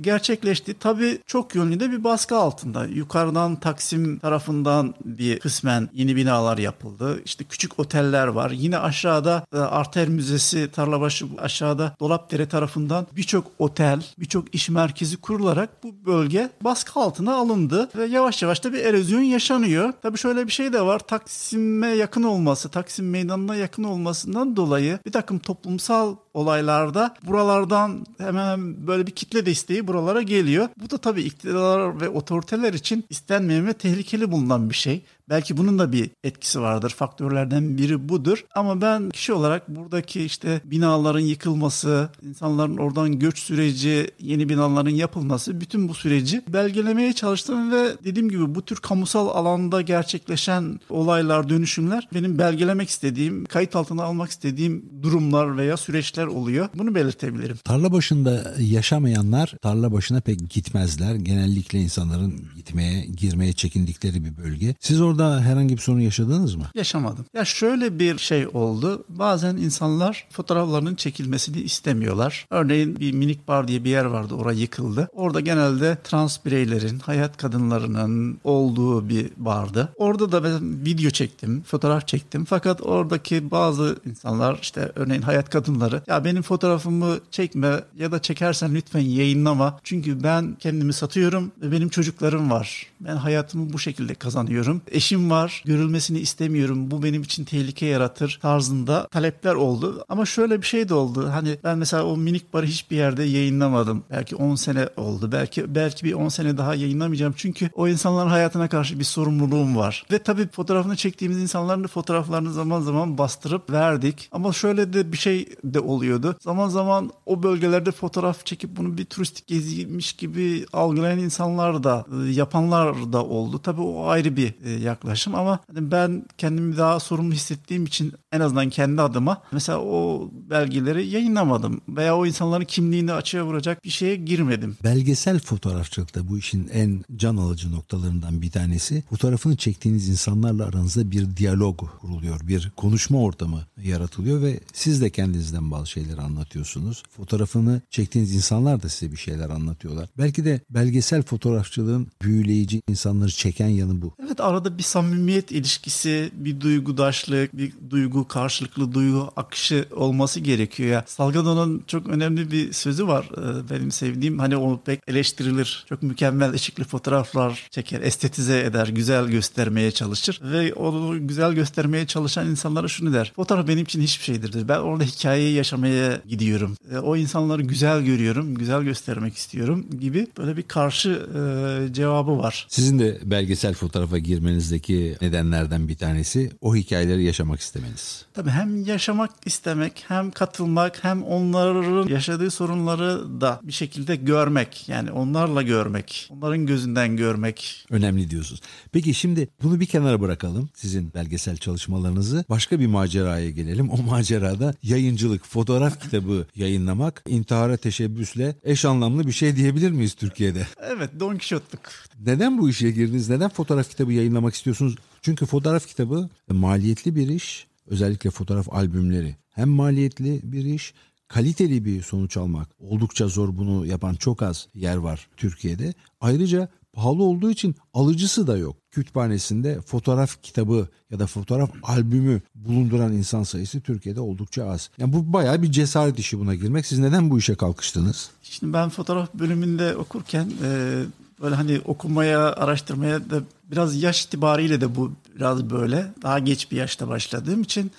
gerçekleşti. 0.00 0.74
Tabii 0.80 1.18
çok 1.26 1.54
yönlü 1.54 1.80
de 1.80 1.90
bir 1.90 2.04
baskı 2.04 2.36
altında. 2.36 2.86
Yukarıdan 2.86 3.56
Taksim 3.56 4.18
tarafından 4.18 4.94
bir 5.04 5.38
kısmen 5.38 5.88
yeni 5.92 6.16
binalar 6.16 6.58
yapıldı. 6.58 7.22
İşte 7.24 7.44
küçük 7.44 7.78
oteller 7.78 8.26
var. 8.26 8.50
Yine 8.50 8.78
aşağıda 8.78 9.46
e, 9.52 9.58
Arter 9.58 10.08
Müzesi, 10.08 10.70
Tarlabaşı 10.70 11.26
aşağıda 11.38 11.96
Dolapdere 12.00 12.48
tarafından 12.48 13.06
birçok 13.16 13.46
otel, 13.58 14.02
birçok 14.18 14.54
iş 14.54 14.68
merkezi 14.68 15.15
kurularak 15.16 15.84
bu 15.84 16.06
bölge 16.06 16.50
baskı 16.60 17.00
altına 17.00 17.34
alındı 17.34 17.88
ve 17.96 18.04
yavaş 18.04 18.42
yavaş 18.42 18.64
da 18.64 18.72
bir 18.72 18.84
erozyon 18.84 19.20
yaşanıyor. 19.20 19.92
Tabii 20.02 20.18
şöyle 20.18 20.46
bir 20.46 20.52
şey 20.52 20.72
de 20.72 20.80
var. 20.80 20.98
Taksim'e 20.98 21.88
yakın 21.88 22.22
olması, 22.22 22.68
Taksim 22.68 23.10
Meydanı'na 23.10 23.56
yakın 23.56 23.84
olmasından 23.84 24.56
dolayı 24.56 24.98
bir 25.06 25.12
takım 25.12 25.38
toplumsal 25.38 26.16
olaylarda 26.34 27.14
buralardan 27.22 28.06
hemen 28.18 28.86
böyle 28.86 29.06
bir 29.06 29.12
kitle 29.12 29.46
desteği 29.46 29.88
buralara 29.88 30.22
geliyor. 30.22 30.68
Bu 30.82 30.90
da 30.90 30.98
tabii 30.98 31.22
iktidar 31.22 32.00
ve 32.00 32.08
otoriteler 32.08 32.72
için 32.72 33.04
istenmeyen 33.10 33.66
ve 33.66 33.72
tehlikeli 33.72 34.32
bulunan 34.32 34.70
bir 34.70 34.74
şey. 34.74 35.04
Belki 35.30 35.56
bunun 35.56 35.78
da 35.78 35.92
bir 35.92 36.10
etkisi 36.24 36.60
vardır. 36.60 36.90
Faktörlerden 36.90 37.78
biri 37.78 38.08
budur. 38.08 38.44
Ama 38.54 38.80
ben 38.80 39.10
kişi 39.10 39.32
olarak 39.32 39.68
buradaki 39.68 40.24
işte 40.24 40.60
binaların 40.64 41.20
yıkılması, 41.20 42.08
insanların 42.22 42.76
oradan 42.76 43.18
göç 43.18 43.38
süreci, 43.38 44.10
yeni 44.20 44.48
binaların 44.48 44.90
yapılması, 44.90 45.60
bütün 45.60 45.88
bu 45.88 45.94
süreci 45.94 46.42
belgelemeye 46.48 47.12
çalıştım 47.12 47.72
ve 47.72 47.88
dediğim 48.04 48.28
gibi 48.28 48.54
bu 48.54 48.64
tür 48.64 48.76
kamusal 48.76 49.28
alanda 49.28 49.80
gerçekleşen 49.80 50.80
olaylar, 50.90 51.48
dönüşümler 51.48 52.08
benim 52.14 52.38
belgelemek 52.38 52.88
istediğim, 52.88 53.44
kayıt 53.44 53.76
altına 53.76 54.02
almak 54.02 54.30
istediğim 54.30 54.84
durumlar 55.02 55.56
veya 55.56 55.76
süreçler 55.76 56.26
oluyor. 56.26 56.68
Bunu 56.74 56.94
belirtebilirim. 56.94 57.56
Tarla 57.64 57.92
başında 57.92 58.54
yaşamayanlar 58.58 59.54
tarla 59.62 59.92
başına 59.92 60.20
pek 60.20 60.50
gitmezler. 60.50 61.14
Genellikle 61.14 61.80
insanların 61.80 62.44
gitmeye, 62.56 63.06
girmeye 63.06 63.52
çekindikleri 63.52 64.24
bir 64.24 64.36
bölge. 64.36 64.74
Siz 64.80 65.00
orada 65.00 65.15
Orada 65.16 65.40
herhangi 65.40 65.76
bir 65.76 65.80
sorun 65.82 66.00
yaşadınız 66.00 66.54
mı? 66.54 66.64
Yaşamadım. 66.74 67.24
Ya 67.34 67.44
şöyle 67.44 67.98
bir 67.98 68.18
şey 68.18 68.46
oldu. 68.46 69.04
Bazen 69.08 69.56
insanlar 69.56 70.26
fotoğraflarının 70.30 70.94
çekilmesini 70.94 71.60
istemiyorlar. 71.60 72.46
Örneğin 72.50 72.96
bir 73.00 73.12
minik 73.12 73.48
bar 73.48 73.68
diye 73.68 73.84
bir 73.84 73.90
yer 73.90 74.04
vardı. 74.04 74.34
Orası 74.34 74.58
yıkıldı. 74.58 75.08
Orada 75.12 75.40
genelde 75.40 75.98
trans 76.04 76.44
bireylerin, 76.44 76.98
hayat 76.98 77.36
kadınlarının 77.36 78.38
olduğu 78.44 79.08
bir 79.08 79.30
bardı. 79.36 79.88
Orada 79.96 80.32
da 80.32 80.44
ben 80.44 80.84
video 80.84 81.10
çektim, 81.10 81.62
fotoğraf 81.62 82.08
çektim. 82.08 82.44
Fakat 82.44 82.82
oradaki 82.82 83.50
bazı 83.50 83.96
insanlar 84.06 84.58
işte 84.62 84.92
örneğin 84.94 85.22
hayat 85.22 85.50
kadınları 85.50 86.02
ya 86.06 86.24
benim 86.24 86.42
fotoğrafımı 86.42 87.18
çekme 87.30 87.80
ya 87.98 88.12
da 88.12 88.22
çekersen 88.22 88.74
lütfen 88.74 89.00
yayınlama. 89.00 89.78
Çünkü 89.84 90.22
ben 90.22 90.56
kendimi 90.58 90.92
satıyorum 90.92 91.52
ve 91.62 91.72
benim 91.72 91.88
çocuklarım 91.88 92.50
var. 92.50 92.86
Ben 93.00 93.16
hayatımı 93.16 93.72
bu 93.72 93.78
şekilde 93.78 94.14
kazanıyorum. 94.14 94.82
Eşim 94.90 95.05
eşim 95.06 95.30
var, 95.30 95.62
görülmesini 95.66 96.18
istemiyorum, 96.18 96.90
bu 96.90 97.02
benim 97.02 97.22
için 97.22 97.44
tehlike 97.44 97.86
yaratır 97.86 98.38
tarzında 98.42 99.06
talepler 99.06 99.54
oldu. 99.54 100.04
Ama 100.08 100.26
şöyle 100.26 100.62
bir 100.62 100.66
şey 100.66 100.88
de 100.88 100.94
oldu. 100.94 101.28
Hani 101.32 101.58
ben 101.64 101.78
mesela 101.78 102.04
o 102.04 102.16
minik 102.16 102.52
barı 102.52 102.66
hiçbir 102.66 102.96
yerde 102.96 103.22
yayınlamadım. 103.22 104.04
Belki 104.10 104.36
10 104.36 104.54
sene 104.54 104.88
oldu. 104.96 105.32
Belki 105.32 105.74
belki 105.74 106.04
bir 106.04 106.12
10 106.12 106.28
sene 106.28 106.58
daha 106.58 106.74
yayınlamayacağım. 106.74 107.34
Çünkü 107.36 107.70
o 107.74 107.88
insanların 107.88 108.28
hayatına 108.28 108.68
karşı 108.68 108.98
bir 108.98 109.04
sorumluluğum 109.04 109.76
var. 109.76 110.06
Ve 110.12 110.18
tabii 110.18 110.48
fotoğrafını 110.48 110.96
çektiğimiz 110.96 111.38
insanların 111.38 111.84
da 111.84 111.88
fotoğraflarını 111.88 112.52
zaman 112.52 112.80
zaman 112.80 113.18
bastırıp 113.18 113.70
verdik. 113.70 114.28
Ama 114.32 114.52
şöyle 114.52 114.92
de 114.92 115.12
bir 115.12 115.16
şey 115.16 115.48
de 115.64 115.80
oluyordu. 115.80 116.36
Zaman 116.40 116.68
zaman 116.68 117.10
o 117.26 117.42
bölgelerde 117.42 117.92
fotoğraf 117.92 118.46
çekip 118.46 118.76
bunu 118.76 118.98
bir 118.98 119.04
turistik 119.04 119.46
geziymiş 119.46 120.12
gibi 120.12 120.66
algılayan 120.72 121.18
insanlar 121.18 121.84
da 121.84 122.06
yapanlar 122.30 123.12
da 123.12 123.24
oldu. 123.24 123.58
Tabii 123.62 123.80
o 123.80 124.06
ayrı 124.06 124.36
bir 124.36 124.54
yaklaşım 124.78 124.95
yaklaşım 124.96 125.34
ama 125.34 125.60
hani 125.74 125.90
ben 125.90 126.24
kendimi 126.38 126.76
daha 126.76 127.00
sorumlu 127.00 127.32
hissettiğim 127.34 127.84
için 127.84 128.12
en 128.32 128.40
azından 128.40 128.70
kendi 128.70 129.02
adıma 129.02 129.42
mesela 129.52 129.80
o 129.80 130.30
belgeleri 130.50 131.06
yayınlamadım 131.08 131.80
veya 131.88 132.16
o 132.16 132.26
insanların 132.26 132.64
kimliğini 132.64 133.12
açığa 133.12 133.44
vuracak 133.44 133.84
bir 133.84 133.90
şeye 133.90 134.16
girmedim. 134.16 134.76
Belgesel 134.84 135.38
fotoğrafçılıkta 135.38 136.28
bu 136.28 136.38
işin 136.38 136.68
en 136.72 137.04
can 137.16 137.36
alıcı 137.36 137.72
noktalarından 137.72 138.42
bir 138.42 138.50
tanesi 138.50 139.02
fotoğrafını 139.10 139.56
çektiğiniz 139.56 140.08
insanlarla 140.08 140.64
aranızda 140.64 141.10
bir 141.10 141.36
diyalog 141.36 141.80
kuruluyor. 142.00 142.40
Bir 142.48 142.72
konuşma 142.76 143.22
ortamı 143.22 143.60
yaratılıyor 143.82 144.42
ve 144.42 144.60
siz 144.72 145.00
de 145.00 145.10
kendinizden 145.10 145.70
bazı 145.70 145.86
şeyleri 145.86 146.20
anlatıyorsunuz. 146.20 147.02
Fotoğrafını 147.16 147.80
çektiğiniz 147.90 148.34
insanlar 148.34 148.82
da 148.82 148.88
size 148.88 149.12
bir 149.12 149.16
şeyler 149.16 149.50
anlatıyorlar. 149.50 150.08
Belki 150.18 150.44
de 150.44 150.60
belgesel 150.70 151.22
fotoğrafçılığın 151.22 152.06
büyüleyici 152.22 152.82
insanları 152.88 153.30
çeken 153.30 153.68
yanı 153.68 154.02
bu. 154.02 154.14
Evet 154.26 154.40
arada 154.40 154.78
bir 154.78 154.82
samimiyet 154.86 155.52
ilişkisi, 155.52 156.30
bir 156.32 156.60
duygudaşlık, 156.60 157.58
bir 157.58 157.72
duygu 157.90 158.28
karşılıklı 158.28 158.92
duygu 158.94 159.30
akışı 159.36 159.84
olması 159.96 160.40
gerekiyor 160.40 160.90
ya. 160.90 161.04
Salgado'nun 161.06 161.82
çok 161.86 162.06
önemli 162.06 162.50
bir 162.50 162.72
sözü 162.72 163.06
var 163.06 163.30
e, 163.36 163.70
benim 163.70 163.90
sevdiğim. 163.90 164.38
Hani 164.38 164.56
o 164.56 164.80
pek 164.84 165.00
eleştirilir. 165.08 165.84
Çok 165.88 166.02
mükemmel 166.02 166.52
ışıklı 166.52 166.84
fotoğraflar 166.84 167.68
çeker, 167.70 168.00
estetize 168.00 168.60
eder, 168.60 168.88
güzel 168.88 169.26
göstermeye 169.26 169.90
çalışır 169.90 170.40
ve 170.42 170.74
onu 170.74 171.28
güzel 171.28 171.52
göstermeye 171.52 172.06
çalışan 172.06 172.50
insanlara 172.50 172.88
şunu 172.88 173.12
der. 173.12 173.32
Fotoğraf 173.36 173.68
benim 173.68 173.84
için 173.84 174.00
hiçbir 174.00 174.24
şeydir. 174.24 174.68
Ben 174.68 174.78
orada 174.78 175.04
hikayeyi 175.04 175.54
yaşamaya 175.54 176.20
gidiyorum. 176.28 176.76
E, 176.92 176.98
o 176.98 177.16
insanları 177.16 177.62
güzel 177.62 178.02
görüyorum, 178.02 178.54
güzel 178.54 178.82
göstermek 178.82 179.36
istiyorum 179.36 179.86
gibi 180.00 180.26
böyle 180.38 180.56
bir 180.56 180.62
karşı 180.62 181.08
e, 181.10 181.92
cevabı 181.92 182.38
var. 182.38 182.66
Sizin 182.68 182.98
de 182.98 183.18
belgesel 183.24 183.74
fotoğrafa 183.74 184.18
girmenizdeki 184.18 184.75
içindeki 184.76 185.16
nedenlerden 185.22 185.88
bir 185.88 185.96
tanesi 185.96 186.50
o 186.60 186.76
hikayeleri 186.76 187.24
yaşamak 187.24 187.60
istemeniz. 187.60 188.24
Tabii 188.34 188.50
hem 188.50 188.84
yaşamak 188.84 189.30
istemek 189.46 190.04
hem 190.08 190.30
katılmak 190.30 191.04
hem 191.04 191.22
onların 191.22 192.08
yaşadığı 192.08 192.50
sorunları 192.50 193.40
da 193.40 193.60
bir 193.62 193.72
şekilde 193.72 194.16
görmek. 194.16 194.88
Yani 194.88 195.10
onlarla 195.10 195.62
görmek, 195.62 196.30
onların 196.32 196.66
gözünden 196.66 197.16
görmek. 197.16 197.86
Önemli 197.90 198.30
diyorsunuz. 198.30 198.60
Peki 198.92 199.14
şimdi 199.14 199.48
bunu 199.62 199.80
bir 199.80 199.86
kenara 199.86 200.20
bırakalım 200.20 200.68
sizin 200.74 201.14
belgesel 201.14 201.56
çalışmalarınızı. 201.56 202.44
Başka 202.50 202.80
bir 202.80 202.86
maceraya 202.86 203.50
gelelim. 203.50 203.90
O 203.90 203.96
macerada 203.96 204.74
yayıncılık, 204.82 205.46
fotoğraf 205.46 206.02
kitabı 206.02 206.46
yayınlamak 206.56 207.22
intihara 207.28 207.76
teşebbüsle 207.76 208.56
eş 208.64 208.84
anlamlı 208.84 209.26
bir 209.26 209.32
şey 209.32 209.56
diyebilir 209.56 209.90
miyiz 209.90 210.14
Türkiye'de? 210.14 210.66
Evet 210.96 211.10
Don 211.20 211.30
Quixote'luk. 211.30 211.82
Neden 212.26 212.58
bu 212.58 212.68
işe 212.68 212.90
girdiniz? 212.90 213.28
Neden 213.28 213.48
fotoğraf 213.48 213.90
kitabı 213.90 214.12
yayınlamak 214.12 214.54
istiyorsunuz? 214.56 214.96
Çünkü 215.22 215.46
fotoğraf 215.46 215.86
kitabı 215.86 216.28
maliyetli 216.50 217.16
bir 217.16 217.28
iş. 217.28 217.66
Özellikle 217.86 218.30
fotoğraf 218.30 218.72
albümleri. 218.72 219.36
Hem 219.50 219.68
maliyetli 219.68 220.40
bir 220.42 220.64
iş 220.64 220.94
kaliteli 221.28 221.84
bir 221.84 222.02
sonuç 222.02 222.36
almak 222.36 222.68
oldukça 222.78 223.28
zor 223.28 223.56
bunu 223.56 223.86
yapan 223.86 224.14
çok 224.14 224.42
az 224.42 224.68
yer 224.74 224.96
var 224.96 225.28
Türkiye'de. 225.36 225.94
Ayrıca 226.20 226.68
pahalı 226.92 227.22
olduğu 227.22 227.50
için 227.50 227.74
alıcısı 227.94 228.46
da 228.46 228.56
yok. 228.56 228.76
Kütüphanesinde 228.90 229.80
fotoğraf 229.80 230.42
kitabı 230.42 230.88
ya 231.10 231.18
da 231.18 231.26
fotoğraf 231.26 231.70
albümü 231.82 232.42
bulunduran 232.54 233.12
insan 233.12 233.42
sayısı 233.42 233.80
Türkiye'de 233.80 234.20
oldukça 234.20 234.70
az. 234.70 234.90
Yani 234.98 235.12
bu 235.12 235.32
bayağı 235.32 235.62
bir 235.62 235.72
cesaret 235.72 236.18
işi 236.18 236.38
buna 236.38 236.54
girmek. 236.54 236.86
Siz 236.86 236.98
neden 236.98 237.30
bu 237.30 237.38
işe 237.38 237.54
kalkıştınız? 237.54 238.30
Şimdi 238.42 238.72
ben 238.72 238.88
fotoğraf 238.88 239.34
bölümünde 239.34 239.96
okurken 239.96 240.52
e, 240.64 241.02
böyle 241.40 241.54
hani 241.54 241.80
okumaya, 241.84 242.52
araştırmaya 242.52 243.30
da 243.30 243.40
biraz 243.70 244.02
yaş 244.02 244.24
itibariyle 244.24 244.80
de 244.80 244.96
bu 244.96 245.12
biraz 245.36 245.70
böyle. 245.70 246.06
Daha 246.22 246.38
geç 246.38 246.70
bir 246.70 246.76
yaşta 246.76 247.08
başladığım 247.08 247.62
için 247.62 247.90